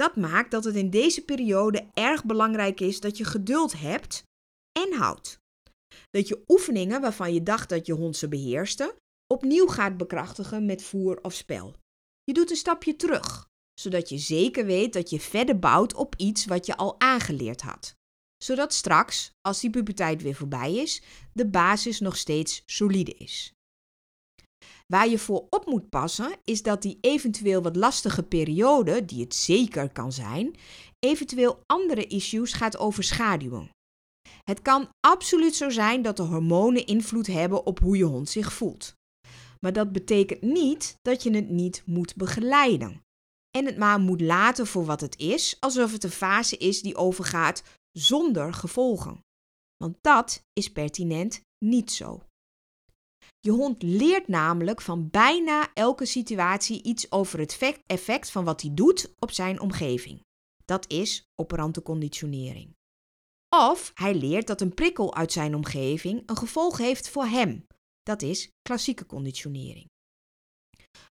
Dat 0.00 0.16
maakt 0.16 0.50
dat 0.50 0.64
het 0.64 0.74
in 0.74 0.90
deze 0.90 1.24
periode 1.24 1.88
erg 1.94 2.24
belangrijk 2.24 2.80
is 2.80 3.00
dat 3.00 3.16
je 3.16 3.24
geduld 3.24 3.80
hebt 3.80 4.22
en 4.72 4.92
houdt. 4.92 5.38
Dat 6.10 6.28
je 6.28 6.44
oefeningen 6.48 7.00
waarvan 7.00 7.34
je 7.34 7.42
dacht 7.42 7.68
dat 7.68 7.86
je 7.86 7.92
hond 7.92 8.16
ze 8.16 8.28
beheerste, 8.28 8.96
opnieuw 9.26 9.66
gaat 9.66 9.96
bekrachtigen 9.96 10.66
met 10.66 10.82
voer 10.82 11.18
of 11.22 11.34
spel. 11.34 11.74
Je 12.24 12.32
doet 12.32 12.50
een 12.50 12.56
stapje 12.56 12.96
terug, 12.96 13.46
zodat 13.80 14.08
je 14.08 14.18
zeker 14.18 14.66
weet 14.66 14.92
dat 14.92 15.10
je 15.10 15.20
verder 15.20 15.58
bouwt 15.58 15.94
op 15.94 16.14
iets 16.16 16.44
wat 16.44 16.66
je 16.66 16.76
al 16.76 17.00
aangeleerd 17.00 17.60
had. 17.60 17.94
Zodat 18.44 18.74
straks, 18.74 19.32
als 19.40 19.60
die 19.60 19.70
puberteit 19.70 20.22
weer 20.22 20.34
voorbij 20.34 20.74
is, 20.74 21.02
de 21.32 21.46
basis 21.46 22.00
nog 22.00 22.16
steeds 22.16 22.62
solide 22.66 23.14
is. 23.14 23.52
Waar 24.90 25.08
je 25.08 25.18
voor 25.18 25.46
op 25.50 25.66
moet 25.66 25.88
passen 25.88 26.36
is 26.44 26.62
dat 26.62 26.82
die 26.82 26.98
eventueel 27.00 27.62
wat 27.62 27.76
lastige 27.76 28.22
periode, 28.22 29.04
die 29.04 29.20
het 29.20 29.34
zeker 29.34 29.92
kan 29.92 30.12
zijn, 30.12 30.56
eventueel 30.98 31.62
andere 31.66 32.06
issues 32.06 32.52
gaat 32.52 32.78
overschaduwen. 32.78 33.70
Het 34.44 34.62
kan 34.62 34.88
absoluut 35.00 35.54
zo 35.54 35.68
zijn 35.68 36.02
dat 36.02 36.16
de 36.16 36.22
hormonen 36.22 36.86
invloed 36.86 37.26
hebben 37.26 37.66
op 37.66 37.78
hoe 37.78 37.96
je 37.96 38.04
hond 38.04 38.28
zich 38.28 38.52
voelt. 38.52 38.94
Maar 39.60 39.72
dat 39.72 39.92
betekent 39.92 40.42
niet 40.42 40.94
dat 41.02 41.22
je 41.22 41.30
het 41.30 41.48
niet 41.48 41.82
moet 41.86 42.16
begeleiden. 42.16 43.02
En 43.50 43.66
het 43.66 43.76
maar 43.76 44.00
moet 44.00 44.20
laten 44.20 44.66
voor 44.66 44.84
wat 44.84 45.00
het 45.00 45.18
is, 45.18 45.56
alsof 45.60 45.92
het 45.92 46.04
een 46.04 46.10
fase 46.10 46.56
is 46.56 46.82
die 46.82 46.96
overgaat 46.96 47.62
zonder 47.92 48.54
gevolgen. 48.54 49.20
Want 49.76 49.96
dat 50.00 50.44
is 50.52 50.72
pertinent 50.72 51.42
niet 51.64 51.92
zo. 51.92 52.22
Je 53.42 53.50
hond 53.50 53.82
leert 53.82 54.28
namelijk 54.28 54.80
van 54.80 55.10
bijna 55.10 55.70
elke 55.74 56.06
situatie 56.06 56.82
iets 56.82 57.12
over 57.12 57.38
het 57.38 57.58
effect 57.86 58.30
van 58.30 58.44
wat 58.44 58.60
hij 58.62 58.70
doet 58.74 59.14
op 59.18 59.30
zijn 59.30 59.60
omgeving. 59.60 60.24
Dat 60.64 60.90
is 60.90 61.30
operante 61.34 61.82
conditionering. 61.82 62.76
Of 63.48 63.90
hij 63.94 64.14
leert 64.14 64.46
dat 64.46 64.60
een 64.60 64.74
prikkel 64.74 65.14
uit 65.14 65.32
zijn 65.32 65.54
omgeving 65.54 66.22
een 66.26 66.36
gevolg 66.36 66.78
heeft 66.78 67.08
voor 67.08 67.24
hem. 67.24 67.66
Dat 68.02 68.22
is 68.22 68.50
klassieke 68.62 69.06
conditionering. 69.06 69.89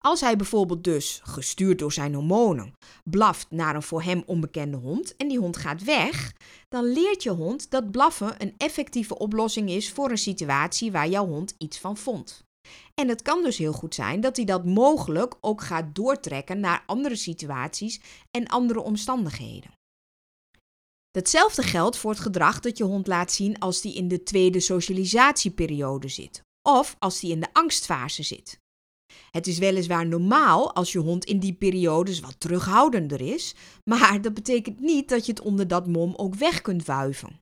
Als 0.05 0.21
hij 0.21 0.35
bijvoorbeeld 0.35 0.83
dus, 0.83 1.19
gestuurd 1.23 1.79
door 1.79 1.91
zijn 1.91 2.13
hormonen, 2.13 2.73
blaft 3.03 3.47
naar 3.49 3.75
een 3.75 3.83
voor 3.83 4.03
hem 4.03 4.23
onbekende 4.25 4.77
hond 4.77 5.15
en 5.15 5.27
die 5.27 5.39
hond 5.39 5.57
gaat 5.57 5.83
weg, 5.83 6.33
dan 6.69 6.83
leert 6.83 7.23
je 7.23 7.29
hond 7.29 7.71
dat 7.71 7.91
blaffen 7.91 8.41
een 8.41 8.53
effectieve 8.57 9.17
oplossing 9.17 9.69
is 9.69 9.91
voor 9.91 10.09
een 10.09 10.17
situatie 10.17 10.91
waar 10.91 11.09
jouw 11.09 11.27
hond 11.27 11.55
iets 11.57 11.79
van 11.79 11.97
vond. 11.97 12.43
En 12.93 13.07
het 13.07 13.21
kan 13.21 13.43
dus 13.43 13.57
heel 13.57 13.73
goed 13.73 13.95
zijn 13.95 14.21
dat 14.21 14.35
hij 14.35 14.45
dat 14.45 14.65
mogelijk 14.65 15.35
ook 15.41 15.61
gaat 15.61 15.95
doortrekken 15.95 16.59
naar 16.59 16.83
andere 16.85 17.15
situaties 17.15 18.01
en 18.31 18.47
andere 18.47 18.81
omstandigheden. 18.81 19.71
Datzelfde 21.11 21.63
geldt 21.63 21.97
voor 21.97 22.11
het 22.11 22.19
gedrag 22.19 22.59
dat 22.59 22.77
je 22.77 22.83
hond 22.83 23.07
laat 23.07 23.31
zien 23.31 23.59
als 23.59 23.81
die 23.81 23.95
in 23.95 24.07
de 24.07 24.23
tweede 24.23 24.59
socialisatieperiode 24.59 26.07
zit 26.07 26.41
of 26.69 26.95
als 26.99 27.19
die 27.19 27.31
in 27.31 27.39
de 27.39 27.53
angstfase 27.53 28.23
zit. 28.23 28.61
Het 29.31 29.47
is 29.47 29.57
weliswaar 29.57 30.07
normaal 30.07 30.73
als 30.73 30.91
je 30.91 30.99
hond 30.99 31.25
in 31.25 31.39
die 31.39 31.53
periodes 31.53 32.19
wat 32.19 32.39
terughoudender 32.39 33.21
is, 33.21 33.55
maar 33.83 34.21
dat 34.21 34.33
betekent 34.33 34.79
niet 34.79 35.09
dat 35.09 35.25
je 35.25 35.31
het 35.31 35.41
onder 35.41 35.67
dat 35.67 35.87
mom 35.87 36.13
ook 36.15 36.35
weg 36.35 36.61
kunt 36.61 36.85
wuiven. 36.85 37.41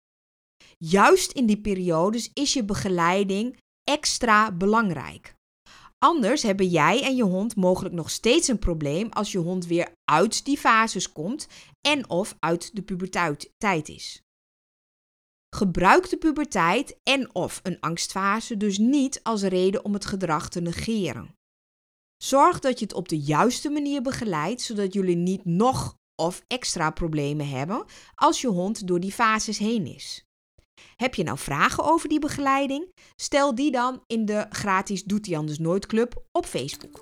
Juist 0.78 1.32
in 1.32 1.46
die 1.46 1.62
periodes 1.62 2.30
is 2.34 2.54
je 2.54 2.64
begeleiding 2.64 3.58
extra 3.84 4.52
belangrijk. 4.52 5.34
Anders 5.98 6.44
hebben 6.44 6.68
jij 6.68 7.04
en 7.04 7.16
je 7.16 7.24
hond 7.24 7.56
mogelijk 7.56 7.96
nog 7.96 8.10
steeds 8.10 8.48
een 8.48 8.60
probleem 8.60 9.10
als 9.10 9.32
je 9.32 9.38
hond 9.38 9.66
weer 9.66 9.92
uit 10.12 10.46
die 10.46 10.58
fases 10.58 11.12
komt 11.12 11.48
en 11.88 12.10
of 12.10 12.36
uit 12.40 12.76
de 12.76 12.82
puberteit 12.82 13.90
is. 13.90 14.22
Gebruik 15.56 16.10
de 16.10 16.18
puberteit 16.18 16.98
en 17.04 17.36
of 17.36 17.60
een 17.64 17.80
angstfase 17.80 18.58
dus 18.58 18.78
niet 18.78 19.24
als 19.24 19.42
reden 19.42 19.86
om 19.86 19.94
het 19.94 20.06
gedrag 20.06 20.50
te 20.50 20.62
negeren. 20.62 21.36
Zorg 22.24 22.60
dat 22.60 22.80
je 22.80 22.86
het 22.86 22.94
op 22.94 23.10
de 23.10 23.20
juiste 23.20 23.70
manier 23.70 24.02
begeleidt, 24.02 24.62
zodat 24.62 24.94
jullie 24.94 25.16
niet 25.16 25.46
nog 25.46 25.98
of 26.16 26.44
extra 26.48 26.90
problemen 26.90 27.50
hebben 27.50 27.86
als 28.16 28.42
je 28.42 28.48
hond 28.48 28.88
door 28.88 29.00
die 29.00 29.12
fases 29.12 29.58
heen 29.58 29.86
is. 29.86 30.26
Heb 30.96 31.16
je 31.16 31.24
nou 31.24 31.38
vragen 31.38 31.84
over 31.84 32.10
die 32.10 32.20
begeleiding? 32.20 32.92
Stel 33.16 33.56
die 33.56 33.72
dan 33.72 34.04
in 34.08 34.26
de 34.26 34.46
gratis 34.50 35.04
Doet 35.04 35.26
hij 35.26 35.38
anders 35.38 35.60
nooit 35.60 35.86
club 35.86 36.24
op 36.32 36.46
Facebook. 36.46 37.00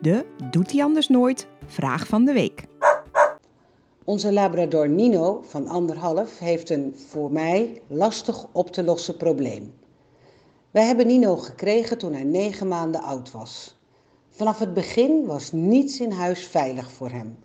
De 0.00 0.26
Doet 0.50 0.72
hij 0.72 0.82
anders 0.82 1.08
nooit 1.08 1.46
vraag 1.66 2.06
van 2.06 2.24
de 2.24 2.32
week. 2.32 2.70
Onze 4.12 4.32
labrador 4.32 4.88
Nino 4.88 5.42
van 5.44 5.68
anderhalf 5.68 6.38
heeft 6.38 6.70
een 6.70 6.94
voor 7.08 7.32
mij 7.32 7.82
lastig 7.86 8.46
op 8.52 8.72
te 8.72 8.82
lossen 8.84 9.16
probleem. 9.16 9.74
Wij 10.70 10.84
hebben 10.84 11.06
Nino 11.06 11.36
gekregen 11.36 11.98
toen 11.98 12.12
hij 12.12 12.24
negen 12.24 12.68
maanden 12.68 13.02
oud 13.02 13.30
was. 13.30 13.76
Vanaf 14.28 14.58
het 14.58 14.74
begin 14.74 15.26
was 15.26 15.52
niets 15.52 16.00
in 16.00 16.10
huis 16.10 16.46
veilig 16.46 16.92
voor 16.92 17.10
hem. 17.10 17.38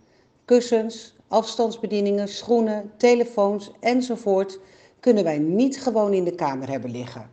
Kussens, 0.44 1.16
afstandsbedieningen, 1.28 2.28
schoenen, 2.28 2.90
telefoons 2.96 3.70
enzovoort 3.80 4.60
kunnen 5.00 5.24
wij 5.24 5.38
niet 5.38 5.80
gewoon 5.80 6.12
in 6.12 6.24
de 6.24 6.34
kamer 6.34 6.70
hebben 6.70 6.90
liggen. 6.90 7.30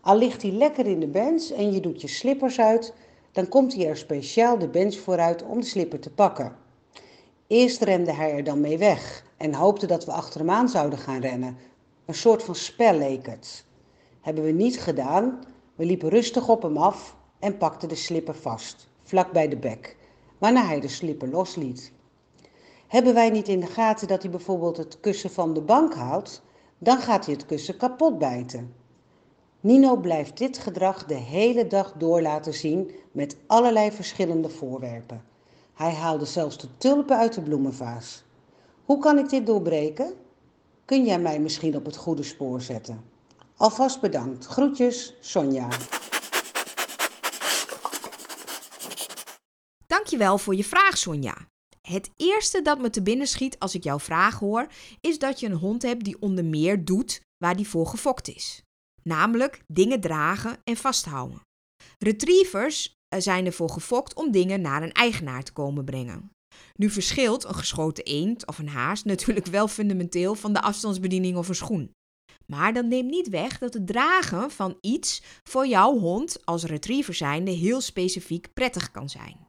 Al 0.00 0.16
ligt 0.16 0.42
hij 0.42 0.52
lekker 0.52 0.86
in 0.86 1.00
de 1.00 1.08
bench 1.08 1.48
en 1.50 1.72
je 1.72 1.80
doet 1.80 2.00
je 2.00 2.08
slippers 2.08 2.58
uit, 2.60 2.92
dan 3.32 3.48
komt 3.48 3.74
hij 3.74 3.86
er 3.86 3.96
speciaal 3.96 4.58
de 4.58 4.68
bench 4.68 4.96
vooruit 4.96 5.42
om 5.42 5.60
de 5.60 5.66
slipper 5.66 6.00
te 6.00 6.10
pakken. 6.10 6.68
Eerst 7.50 7.82
rende 7.82 8.12
hij 8.12 8.32
er 8.32 8.44
dan 8.44 8.60
mee 8.60 8.78
weg 8.78 9.24
en 9.36 9.54
hoopte 9.54 9.86
dat 9.86 10.04
we 10.04 10.12
achter 10.12 10.40
hem 10.40 10.50
aan 10.50 10.68
zouden 10.68 10.98
gaan 10.98 11.20
rennen. 11.20 11.56
Een 12.06 12.14
soort 12.14 12.42
van 12.42 12.54
spel 12.54 12.94
leek 12.94 13.26
het. 13.26 13.64
Hebben 14.20 14.44
we 14.44 14.50
niet 14.50 14.80
gedaan. 14.80 15.38
We 15.74 15.84
liepen 15.84 16.08
rustig 16.08 16.48
op 16.48 16.62
hem 16.62 16.76
af 16.76 17.16
en 17.38 17.56
pakten 17.56 17.88
de 17.88 17.94
slipper 17.94 18.34
vast, 18.34 18.88
vlak 19.02 19.32
bij 19.32 19.48
de 19.48 19.56
bek, 19.56 19.96
waarna 20.38 20.64
hij 20.66 20.80
de 20.80 20.88
slipper 20.88 21.28
losliet. 21.28 21.92
Hebben 22.86 23.14
wij 23.14 23.30
niet 23.30 23.48
in 23.48 23.60
de 23.60 23.66
gaten 23.66 24.08
dat 24.08 24.22
hij 24.22 24.30
bijvoorbeeld 24.30 24.76
het 24.76 25.00
kussen 25.00 25.30
van 25.30 25.54
de 25.54 25.62
bank 25.62 25.94
houdt, 25.94 26.42
dan 26.78 26.98
gaat 26.98 27.24
hij 27.24 27.34
het 27.34 27.46
kussen 27.46 27.76
kapot 27.76 28.18
bijten. 28.18 28.74
Nino 29.60 29.96
blijft 29.96 30.38
dit 30.38 30.58
gedrag 30.58 31.04
de 31.04 31.14
hele 31.14 31.66
dag 31.66 31.92
door 31.92 32.22
laten 32.22 32.54
zien 32.54 32.90
met 33.12 33.36
allerlei 33.46 33.92
verschillende 33.92 34.48
voorwerpen. 34.48 35.29
Hij 35.80 35.94
haalde 35.94 36.24
zelfs 36.24 36.58
de 36.58 36.68
tulpen 36.76 37.16
uit 37.16 37.34
de 37.34 37.42
bloemenvaas. 37.42 38.22
Hoe 38.84 38.98
kan 38.98 39.18
ik 39.18 39.28
dit 39.28 39.46
doorbreken? 39.46 40.14
Kun 40.84 41.04
jij 41.04 41.20
mij 41.20 41.40
misschien 41.40 41.76
op 41.76 41.84
het 41.84 41.96
goede 41.96 42.22
spoor 42.22 42.60
zetten? 42.60 43.04
Alvast 43.56 44.00
bedankt. 44.00 44.46
Groetjes, 44.46 45.14
Sonja. 45.20 45.68
Dankjewel 49.86 50.38
voor 50.38 50.54
je 50.54 50.64
vraag, 50.64 50.98
Sonja. 50.98 51.36
Het 51.82 52.10
eerste 52.16 52.62
dat 52.62 52.78
me 52.78 52.90
te 52.90 53.02
binnen 53.02 53.26
schiet 53.26 53.58
als 53.58 53.74
ik 53.74 53.84
jouw 53.84 53.98
vraag 53.98 54.38
hoor, 54.38 54.66
is 55.00 55.18
dat 55.18 55.40
je 55.40 55.46
een 55.46 55.52
hond 55.52 55.82
hebt 55.82 56.04
die 56.04 56.20
onder 56.20 56.44
meer 56.44 56.84
doet 56.84 57.20
waar 57.36 57.56
die 57.56 57.68
voor 57.68 57.86
gefokt 57.86 58.28
is. 58.28 58.62
Namelijk 59.02 59.62
dingen 59.66 60.00
dragen 60.00 60.56
en 60.64 60.76
vasthouden. 60.76 61.40
Retrievers 61.98 62.99
zijn 63.18 63.46
ervoor 63.46 63.70
gefokt 63.70 64.14
om 64.14 64.30
dingen 64.30 64.60
naar 64.60 64.82
een 64.82 64.92
eigenaar 64.92 65.42
te 65.42 65.52
komen 65.52 65.84
brengen. 65.84 66.30
Nu 66.74 66.90
verschilt 66.90 67.44
een 67.44 67.54
geschoten 67.54 68.04
eend 68.04 68.46
of 68.46 68.58
een 68.58 68.68
haas 68.68 69.04
natuurlijk 69.04 69.46
wel 69.46 69.68
fundamenteel 69.68 70.34
van 70.34 70.52
de 70.52 70.60
afstandsbediening 70.60 71.36
of 71.36 71.48
een 71.48 71.54
schoen. 71.54 71.92
Maar 72.46 72.72
dat 72.72 72.84
neemt 72.84 73.10
niet 73.10 73.28
weg 73.28 73.58
dat 73.58 73.74
het 73.74 73.86
dragen 73.86 74.50
van 74.50 74.78
iets 74.80 75.22
voor 75.42 75.66
jouw 75.66 75.98
hond 75.98 76.46
als 76.46 76.64
retriever 76.64 77.14
zijnde 77.14 77.50
heel 77.50 77.80
specifiek 77.80 78.52
prettig 78.52 78.90
kan 78.90 79.08
zijn. 79.08 79.48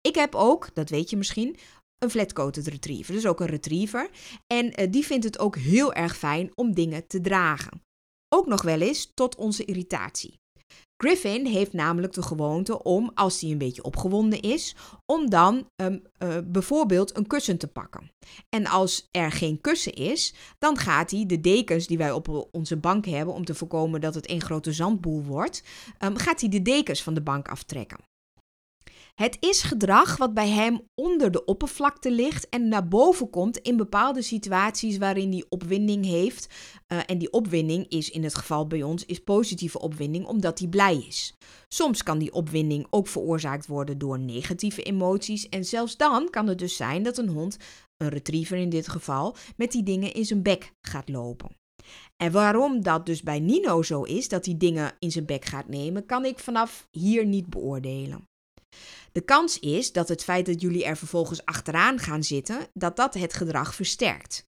Ik 0.00 0.14
heb 0.14 0.34
ook, 0.34 0.74
dat 0.74 0.90
weet 0.90 1.10
je 1.10 1.16
misschien, 1.16 1.56
een 1.98 2.10
flatcoated 2.10 2.66
retriever, 2.66 3.14
dus 3.14 3.26
ook 3.26 3.40
een 3.40 3.46
retriever. 3.46 4.10
En 4.46 4.74
eh, 4.74 4.90
die 4.90 5.04
vindt 5.04 5.24
het 5.24 5.38
ook 5.38 5.56
heel 5.56 5.92
erg 5.92 6.16
fijn 6.16 6.50
om 6.54 6.74
dingen 6.74 7.06
te 7.06 7.20
dragen. 7.20 7.82
Ook 8.28 8.46
nog 8.46 8.62
wel 8.62 8.80
eens 8.80 9.10
tot 9.14 9.36
onze 9.36 9.64
irritatie. 9.64 10.38
Griffin 10.96 11.46
heeft 11.46 11.72
namelijk 11.72 12.12
de 12.12 12.22
gewoonte 12.22 12.82
om, 12.82 13.10
als 13.14 13.40
hij 13.40 13.50
een 13.50 13.58
beetje 13.58 13.82
opgewonden 13.82 14.40
is, 14.40 14.76
om 15.06 15.30
dan 15.30 15.68
um, 15.76 16.02
uh, 16.18 16.36
bijvoorbeeld 16.44 17.16
een 17.16 17.26
kussen 17.26 17.58
te 17.58 17.66
pakken. 17.66 18.10
En 18.48 18.66
als 18.66 19.08
er 19.10 19.32
geen 19.32 19.60
kussen 19.60 19.92
is, 19.92 20.34
dan 20.58 20.78
gaat 20.78 21.10
hij 21.10 21.26
de 21.26 21.40
dekens 21.40 21.86
die 21.86 21.98
wij 21.98 22.12
op 22.12 22.48
onze 22.52 22.76
bank 22.76 23.06
hebben, 23.06 23.34
om 23.34 23.44
te 23.44 23.54
voorkomen 23.54 24.00
dat 24.00 24.14
het 24.14 24.30
een 24.30 24.40
grote 24.40 24.72
zandboel 24.72 25.22
wordt, 25.22 25.62
um, 26.04 26.16
gaat 26.16 26.40
hij 26.40 26.48
de 26.48 26.62
dekens 26.62 27.02
van 27.02 27.14
de 27.14 27.22
bank 27.22 27.48
aftrekken. 27.48 27.98
Het 29.14 29.36
is 29.40 29.62
gedrag 29.62 30.16
wat 30.16 30.34
bij 30.34 30.48
hem 30.48 30.80
onder 30.94 31.30
de 31.30 31.44
oppervlakte 31.44 32.10
ligt 32.10 32.48
en 32.48 32.68
naar 32.68 32.88
boven 32.88 33.30
komt 33.30 33.58
in 33.58 33.76
bepaalde 33.76 34.22
situaties 34.22 34.98
waarin 34.98 35.30
hij 35.30 35.44
opwinding 35.48 36.04
heeft. 36.04 36.54
Uh, 36.88 36.98
en 37.06 37.18
die 37.18 37.30
opwinding 37.30 37.88
is 37.88 38.10
in 38.10 38.24
het 38.24 38.34
geval 38.34 38.66
bij 38.66 38.82
ons 38.82 39.04
is 39.04 39.18
positieve 39.18 39.80
opwinding 39.80 40.26
omdat 40.26 40.58
hij 40.58 40.68
blij 40.68 41.04
is. 41.08 41.36
Soms 41.68 42.02
kan 42.02 42.18
die 42.18 42.32
opwinding 42.32 42.86
ook 42.90 43.08
veroorzaakt 43.08 43.66
worden 43.66 43.98
door 43.98 44.18
negatieve 44.18 44.82
emoties 44.82 45.48
en 45.48 45.64
zelfs 45.64 45.96
dan 45.96 46.30
kan 46.30 46.46
het 46.46 46.58
dus 46.58 46.76
zijn 46.76 47.02
dat 47.02 47.18
een 47.18 47.28
hond, 47.28 47.56
een 47.96 48.08
retriever 48.08 48.56
in 48.56 48.68
dit 48.68 48.88
geval, 48.88 49.36
met 49.56 49.72
die 49.72 49.82
dingen 49.82 50.14
in 50.14 50.24
zijn 50.24 50.42
bek 50.42 50.72
gaat 50.80 51.08
lopen. 51.08 51.56
En 52.16 52.32
waarom 52.32 52.82
dat 52.82 53.06
dus 53.06 53.22
bij 53.22 53.40
Nino 53.40 53.82
zo 53.82 54.02
is, 54.02 54.28
dat 54.28 54.44
hij 54.44 54.56
dingen 54.56 54.92
in 54.98 55.10
zijn 55.10 55.26
bek 55.26 55.44
gaat 55.44 55.68
nemen, 55.68 56.06
kan 56.06 56.24
ik 56.24 56.38
vanaf 56.38 56.88
hier 56.90 57.26
niet 57.26 57.50
beoordelen. 57.50 58.28
De 59.14 59.24
kans 59.24 59.58
is 59.58 59.92
dat 59.92 60.08
het 60.08 60.24
feit 60.24 60.46
dat 60.46 60.60
jullie 60.60 60.84
er 60.84 60.96
vervolgens 60.96 61.44
achteraan 61.44 61.98
gaan 61.98 62.22
zitten, 62.22 62.66
dat 62.72 62.96
dat 62.96 63.14
het 63.14 63.32
gedrag 63.32 63.74
versterkt. 63.74 64.46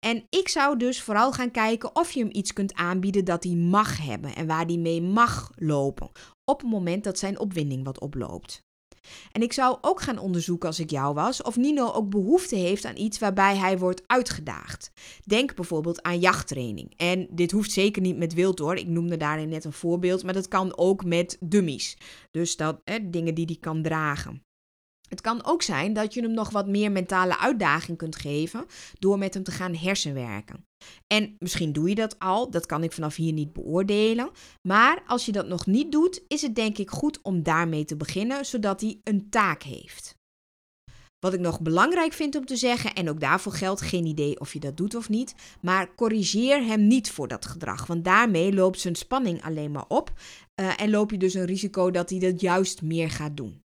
En 0.00 0.26
ik 0.28 0.48
zou 0.48 0.78
dus 0.78 1.02
vooral 1.02 1.32
gaan 1.32 1.50
kijken 1.50 1.96
of 1.96 2.10
je 2.10 2.20
hem 2.20 2.28
iets 2.32 2.52
kunt 2.52 2.74
aanbieden 2.74 3.24
dat 3.24 3.44
hij 3.44 3.54
mag 3.54 3.96
hebben 3.98 4.34
en 4.34 4.46
waar 4.46 4.66
hij 4.66 4.76
mee 4.76 5.02
mag 5.02 5.50
lopen, 5.56 6.10
op 6.44 6.60
het 6.60 6.70
moment 6.70 7.04
dat 7.04 7.18
zijn 7.18 7.38
opwinding 7.38 7.84
wat 7.84 8.00
oploopt. 8.00 8.62
En 9.32 9.42
ik 9.42 9.52
zou 9.52 9.78
ook 9.80 10.00
gaan 10.00 10.18
onderzoeken 10.18 10.68
als 10.68 10.80
ik 10.80 10.90
jou 10.90 11.14
was 11.14 11.42
of 11.42 11.56
Nino 11.56 11.92
ook 11.92 12.10
behoefte 12.10 12.56
heeft 12.56 12.84
aan 12.84 12.96
iets 12.96 13.18
waarbij 13.18 13.56
hij 13.56 13.78
wordt 13.78 14.02
uitgedaagd. 14.06 14.92
Denk 15.24 15.54
bijvoorbeeld 15.54 16.02
aan 16.02 16.18
jachttraining. 16.18 16.92
En 16.96 17.26
dit 17.30 17.50
hoeft 17.50 17.70
zeker 17.70 18.02
niet 18.02 18.16
met 18.16 18.34
wild 18.34 18.58
hoor. 18.58 18.76
Ik 18.76 18.86
noemde 18.86 19.16
daarin 19.16 19.48
net 19.48 19.64
een 19.64 19.72
voorbeeld, 19.72 20.24
maar 20.24 20.34
dat 20.34 20.48
kan 20.48 20.76
ook 20.78 21.04
met 21.04 21.36
dummies. 21.40 21.96
Dus 22.30 22.56
dat, 22.56 22.80
dingen 23.02 23.34
die 23.34 23.44
hij 23.44 23.56
kan 23.60 23.82
dragen. 23.82 24.42
Het 25.10 25.20
kan 25.20 25.44
ook 25.44 25.62
zijn 25.62 25.92
dat 25.92 26.14
je 26.14 26.22
hem 26.22 26.32
nog 26.32 26.50
wat 26.50 26.66
meer 26.66 26.92
mentale 26.92 27.38
uitdaging 27.38 27.98
kunt 27.98 28.16
geven 28.16 28.66
door 28.98 29.18
met 29.18 29.34
hem 29.34 29.42
te 29.42 29.50
gaan 29.50 29.74
hersenwerken. 29.74 30.66
En 31.06 31.36
misschien 31.38 31.72
doe 31.72 31.88
je 31.88 31.94
dat 31.94 32.18
al, 32.18 32.50
dat 32.50 32.66
kan 32.66 32.82
ik 32.82 32.92
vanaf 32.92 33.16
hier 33.16 33.32
niet 33.32 33.52
beoordelen. 33.52 34.30
Maar 34.68 35.02
als 35.06 35.26
je 35.26 35.32
dat 35.32 35.46
nog 35.46 35.66
niet 35.66 35.92
doet, 35.92 36.22
is 36.28 36.42
het 36.42 36.54
denk 36.54 36.78
ik 36.78 36.90
goed 36.90 37.22
om 37.22 37.42
daarmee 37.42 37.84
te 37.84 37.96
beginnen, 37.96 38.46
zodat 38.46 38.80
hij 38.80 39.00
een 39.04 39.30
taak 39.30 39.62
heeft. 39.62 40.18
Wat 41.18 41.34
ik 41.34 41.40
nog 41.40 41.60
belangrijk 41.60 42.12
vind 42.12 42.36
om 42.36 42.46
te 42.46 42.56
zeggen, 42.56 42.94
en 42.94 43.08
ook 43.08 43.20
daarvoor 43.20 43.52
geldt 43.52 43.80
geen 43.80 44.06
idee 44.06 44.40
of 44.40 44.52
je 44.52 44.60
dat 44.60 44.76
doet 44.76 44.94
of 44.94 45.08
niet, 45.08 45.34
maar 45.60 45.94
corrigeer 45.94 46.64
hem 46.64 46.86
niet 46.86 47.10
voor 47.10 47.28
dat 47.28 47.46
gedrag, 47.46 47.86
want 47.86 48.04
daarmee 48.04 48.52
loopt 48.52 48.80
zijn 48.80 48.94
spanning 48.94 49.42
alleen 49.42 49.72
maar 49.72 49.84
op 49.88 50.12
uh, 50.60 50.80
en 50.80 50.90
loop 50.90 51.10
je 51.10 51.18
dus 51.18 51.34
een 51.34 51.44
risico 51.44 51.90
dat 51.90 52.10
hij 52.10 52.18
dat 52.18 52.40
juist 52.40 52.82
meer 52.82 53.10
gaat 53.10 53.36
doen. 53.36 53.62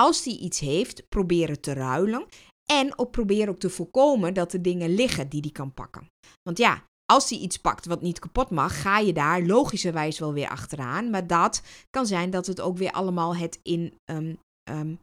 Als 0.00 0.24
hij 0.24 0.34
iets 0.34 0.58
heeft, 0.60 1.08
proberen 1.08 1.60
te 1.60 1.72
ruilen. 1.72 2.26
En 2.64 2.98
ook 2.98 3.10
proberen 3.10 3.48
ook 3.48 3.58
te 3.58 3.70
voorkomen 3.70 4.34
dat 4.34 4.52
er 4.52 4.62
dingen 4.62 4.94
liggen 4.94 5.28
die 5.28 5.40
hij 5.40 5.50
kan 5.50 5.74
pakken. 5.74 6.10
Want 6.42 6.58
ja, 6.58 6.84
als 7.12 7.30
hij 7.30 7.38
iets 7.38 7.56
pakt 7.56 7.86
wat 7.86 8.02
niet 8.02 8.18
kapot 8.18 8.50
mag, 8.50 8.80
ga 8.80 8.98
je 8.98 9.12
daar 9.12 9.42
logischerwijs 9.42 10.18
wel 10.18 10.32
weer 10.32 10.48
achteraan. 10.48 11.10
Maar 11.10 11.26
dat 11.26 11.62
kan 11.90 12.06
zijn 12.06 12.30
dat 12.30 12.46
het 12.46 12.60
ook 12.60 12.76
weer 12.76 12.90
allemaal 12.90 13.36
het 13.36 13.60
in, 13.62 13.98
um, 14.10 14.38
um, 14.70 14.98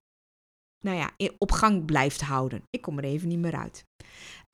nou 0.85 0.97
ja, 0.97 1.11
op 1.37 1.51
gang 1.51 1.85
blijft 1.85 2.21
houden. 2.21 2.63
Ik 2.69 2.81
kom 2.81 2.97
er 2.97 3.03
even 3.03 3.27
niet 3.27 3.39
meer 3.39 3.55
uit. 3.55 3.85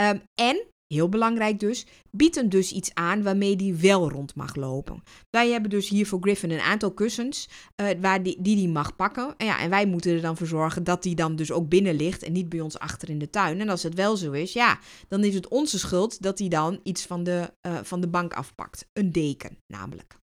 Um, 0.02 0.21
en 0.41 0.67
Heel 0.93 1.10
belangrijk 1.10 1.60
dus, 1.60 1.86
bied 2.12 2.36
hem 2.36 2.49
dus 2.49 2.71
iets 2.71 2.93
aan 2.93 3.23
waarmee 3.23 3.56
die 3.56 3.75
wel 3.75 4.10
rond 4.10 4.36
mag 4.36 4.56
lopen. 4.56 5.04
Wij 5.30 5.49
hebben 5.49 5.69
dus 5.69 5.89
hier 5.89 6.08
voor 6.08 6.21
Griffin 6.21 6.52
een 6.52 6.60
aantal 6.60 6.93
kussens 6.93 7.49
uh, 7.82 7.88
waar 8.02 8.23
die, 8.23 8.41
die 8.41 8.56
die 8.56 8.69
mag 8.69 8.95
pakken. 8.95 9.34
En, 9.38 9.45
ja, 9.45 9.60
en 9.60 9.69
wij 9.69 9.86
moeten 9.86 10.15
er 10.15 10.21
dan 10.21 10.38
voor 10.38 10.47
zorgen 10.47 10.84
dat 10.84 11.04
die 11.04 11.15
dan 11.15 11.36
dus 11.36 11.52
ook 11.52 11.69
binnen 11.69 11.95
ligt 11.95 12.23
en 12.23 12.32
niet 12.32 12.49
bij 12.49 12.60
ons 12.60 12.80
achter 12.80 13.10
in 13.10 13.19
de 13.19 13.30
tuin. 13.30 13.60
En 13.60 13.69
als 13.69 13.84
het 13.84 13.93
wel 13.93 14.17
zo 14.17 14.32
is, 14.32 14.54
ja, 14.54 14.80
dan 15.08 15.23
is 15.23 15.34
het 15.34 15.47
onze 15.47 15.80
schuld 15.80 16.21
dat 16.21 16.39
hij 16.39 16.47
dan 16.47 16.80
iets 16.84 17.06
van 17.06 17.23
de, 17.23 17.54
uh, 17.67 17.80
van 17.84 18.02
de 18.02 18.08
bank 18.08 18.34
afpakt. 18.34 18.86
Een 18.93 19.12
deken 19.12 19.58
namelijk. 19.67 20.17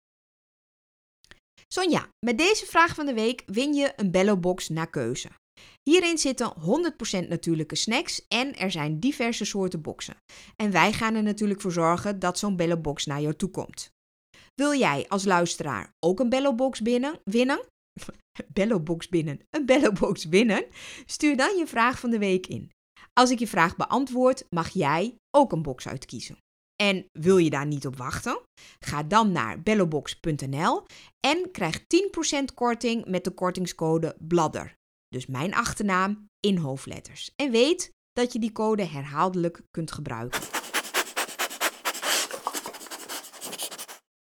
Sonja, 1.68 2.08
met 2.26 2.38
deze 2.38 2.66
vraag 2.66 2.94
van 2.94 3.06
de 3.06 3.14
week 3.14 3.42
win 3.46 3.74
je 3.74 3.92
een 3.96 4.10
bellobox 4.10 4.68
naar 4.68 4.90
keuze. 4.90 5.28
Hierin 5.90 6.18
zitten 6.18 6.54
100% 7.24 7.28
natuurlijke 7.28 7.74
snacks 7.74 8.26
en 8.28 8.56
er 8.56 8.70
zijn 8.70 9.00
diverse 9.00 9.44
soorten 9.44 9.82
boxen. 9.82 10.16
En 10.56 10.70
wij 10.70 10.92
gaan 10.92 11.14
er 11.14 11.22
natuurlijk 11.22 11.60
voor 11.60 11.72
zorgen 11.72 12.18
dat 12.18 12.38
zo'n 12.38 12.56
Bellobox 12.56 13.06
naar 13.06 13.20
jou 13.20 13.34
toe 13.34 13.50
komt. 13.50 13.90
Wil 14.54 14.74
jij 14.74 15.08
als 15.08 15.24
luisteraar 15.24 15.90
ook 16.06 16.20
een 16.20 16.28
Bellobox 16.28 16.80
binnen, 16.80 17.20
winnen? 17.24 17.64
Bellobox 18.52 19.08
binnen, 19.08 19.40
een 19.50 19.66
Bellobox 19.66 20.24
winnen? 20.24 20.66
Stuur 21.06 21.36
dan 21.36 21.56
je 21.56 21.66
vraag 21.66 21.98
van 21.98 22.10
de 22.10 22.18
week 22.18 22.46
in. 22.46 22.70
Als 23.12 23.30
ik 23.30 23.38
je 23.38 23.46
vraag 23.46 23.76
beantwoord, 23.76 24.44
mag 24.50 24.68
jij 24.68 25.14
ook 25.36 25.52
een 25.52 25.62
box 25.62 25.88
uitkiezen. 25.88 26.38
En 26.82 27.06
wil 27.12 27.36
je 27.36 27.50
daar 27.50 27.66
niet 27.66 27.86
op 27.86 27.96
wachten? 27.96 28.40
Ga 28.78 29.02
dan 29.02 29.32
naar 29.32 29.62
bellobox.nl 29.62 30.82
en 31.26 31.50
krijg 31.50 31.80
10% 31.80 31.84
korting 32.54 33.04
met 33.06 33.24
de 33.24 33.30
kortingscode 33.30 34.16
BLADDER. 34.18 34.74
Dus 35.14 35.26
mijn 35.26 35.54
achternaam 35.54 36.28
in 36.40 36.56
hoofdletters. 36.56 37.30
En 37.36 37.50
weet 37.50 37.90
dat 38.12 38.32
je 38.32 38.38
die 38.38 38.52
code 38.52 38.84
herhaaldelijk 38.84 39.62
kunt 39.70 39.92
gebruiken. 39.92 40.40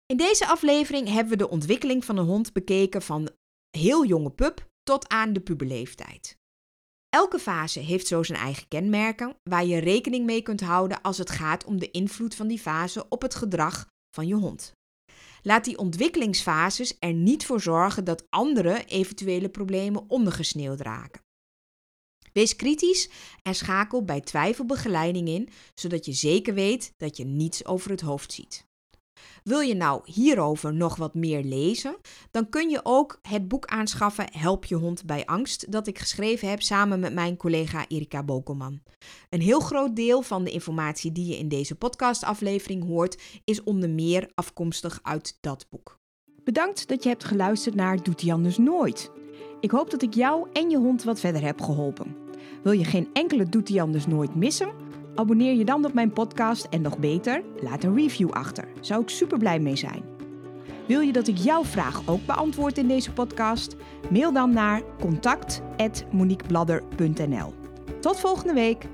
In 0.06 0.17
deze 0.17 0.47
aflevering 0.47 1.08
hebben 1.08 1.32
we 1.32 1.38
de 1.38 1.50
ontwikkeling 1.50 2.06
van 2.06 2.17
een 2.17 2.26
hond 2.26 2.54
bekeken 2.54 3.02
van 3.02 3.30
heel 3.78 4.06
jonge 4.06 4.32
pup 4.32 4.67
tot 4.84 5.10
aan 5.10 5.34
de 5.34 5.39
puberleeftijd. 5.39 6.38
Elke 7.10 7.39
fase 7.39 7.80
heeft 7.80 8.08
zo 8.08 8.23
zijn 8.23 8.39
eigen 8.39 8.67
kenmerken 8.67 9.36
waar 9.43 9.65
je 9.65 9.78
rekening 9.78 10.26
mee 10.26 10.41
kunt 10.41 10.62
houden 10.62 11.02
als 11.02 11.17
het 11.17 11.30
gaat 11.30 11.65
om 11.65 11.80
de 11.80 11.91
invloed 11.91 12.36
van 12.36 12.47
die 12.47 12.60
fase 12.60 13.06
op 13.10 13.21
het 13.21 13.36
gedrag 13.36 13.88
van 14.15 14.28
je 14.28 14.36
hond. 14.36 14.71
Laat 15.48 15.66
die 15.66 15.78
ontwikkelingsfases 15.78 16.96
er 17.00 17.14
niet 17.14 17.46
voor 17.46 17.62
zorgen 17.62 18.04
dat 18.04 18.26
andere 18.30 18.86
eventuele 18.86 19.50
problemen 19.50 20.10
ondergesneeuwd 20.10 20.82
raken. 20.82 21.22
Wees 22.34 22.56
kritisch 22.56 23.10
en 23.42 23.56
schakel 23.56 24.04
bij 24.04 24.22
twijfel 24.22 24.66
begeleiding 24.66 25.28
in, 25.28 25.50
zodat 25.74 26.06
je 26.06 26.14
zeker 26.14 26.54
weet 26.54 26.94
dat 26.98 27.18
je 27.18 27.26
niets 27.26 27.66
over 27.66 27.92
het 27.92 28.02
hoofd 28.02 28.34
ziet. 28.34 28.67
Wil 29.44 29.60
je 29.60 29.76
nou 29.76 30.02
hierover 30.06 30.74
nog 30.74 30.96
wat 30.96 31.14
meer 31.14 31.44
lezen? 31.44 31.96
Dan 32.32 32.50
kun 32.50 32.70
je 32.70 32.80
ook 32.84 33.20
het 33.22 33.48
boek 33.48 33.66
aanschaffen 33.66 34.26
Help 34.32 34.66
je 34.66 34.76
hond 34.76 35.06
bij 35.06 35.26
angst, 35.26 35.72
dat 35.72 35.88
ik 35.88 36.00
geschreven 36.00 36.50
heb 36.50 36.62
samen 36.62 37.00
met 37.00 37.14
mijn 37.14 37.38
collega 37.38 37.86
Erika 37.88 38.24
Bokelman. 38.24 38.82
Een 39.30 39.42
heel 39.42 39.60
groot 39.60 39.96
deel 39.96 40.22
van 40.22 40.44
de 40.44 40.52
informatie 40.52 41.12
die 41.12 41.26
je 41.26 41.38
in 41.38 41.48
deze 41.48 41.76
podcastaflevering 41.76 42.84
hoort, 42.84 43.22
is 43.44 43.64
onder 43.64 43.90
meer 43.90 44.32
afkomstig 44.36 45.00
uit 45.04 45.38
dat 45.42 45.66
boek. 45.70 46.00
Bedankt 46.44 46.88
dat 46.88 47.04
je 47.04 47.10
hebt 47.10 47.24
geluisterd 47.24 47.76
naar 47.76 48.04
Doet 48.04 48.22
hij 48.22 48.34
anders 48.34 48.58
nooit. 48.58 49.12
Ik 49.60 49.72
hoop 49.72 49.90
dat 49.90 50.02
ik 50.02 50.14
jou 50.14 50.48
en 50.54 50.70
je 50.70 50.78
hond 50.78 51.04
wat 51.04 51.20
verder 51.20 51.42
heb 51.42 51.62
geholpen. 51.62 52.16
Wil 52.64 52.72
je 52.72 52.86
geen 52.86 53.10
enkele 53.14 53.50
Doet 53.50 53.70
hij 53.70 53.82
anders 53.82 54.08
nooit 54.08 54.36
missen? 54.36 54.87
Abonneer 55.18 55.54
je 55.54 55.66
dan 55.66 55.86
op 55.86 55.94
mijn 55.94 56.14
podcast 56.14 56.68
en 56.70 56.82
nog 56.82 56.98
beter, 56.98 57.44
laat 57.62 57.84
een 57.84 57.96
review 57.96 58.32
achter. 58.32 58.68
Zou 58.80 59.02
ik 59.02 59.10
super 59.10 59.38
blij 59.38 59.60
mee 59.60 59.76
zijn. 59.76 60.04
Wil 60.86 61.00
je 61.00 61.12
dat 61.12 61.28
ik 61.28 61.38
jouw 61.38 61.64
vraag 61.64 62.02
ook 62.06 62.26
beantwoord 62.26 62.78
in 62.78 62.88
deze 62.88 63.14
podcast? 63.14 63.76
Mail 64.10 64.34
dan 64.34 64.54
naar 64.54 64.82
contact@moniquebladder.nl. 65.00 67.54
Tot 68.00 68.20
volgende 68.20 68.54
week. 68.54 68.88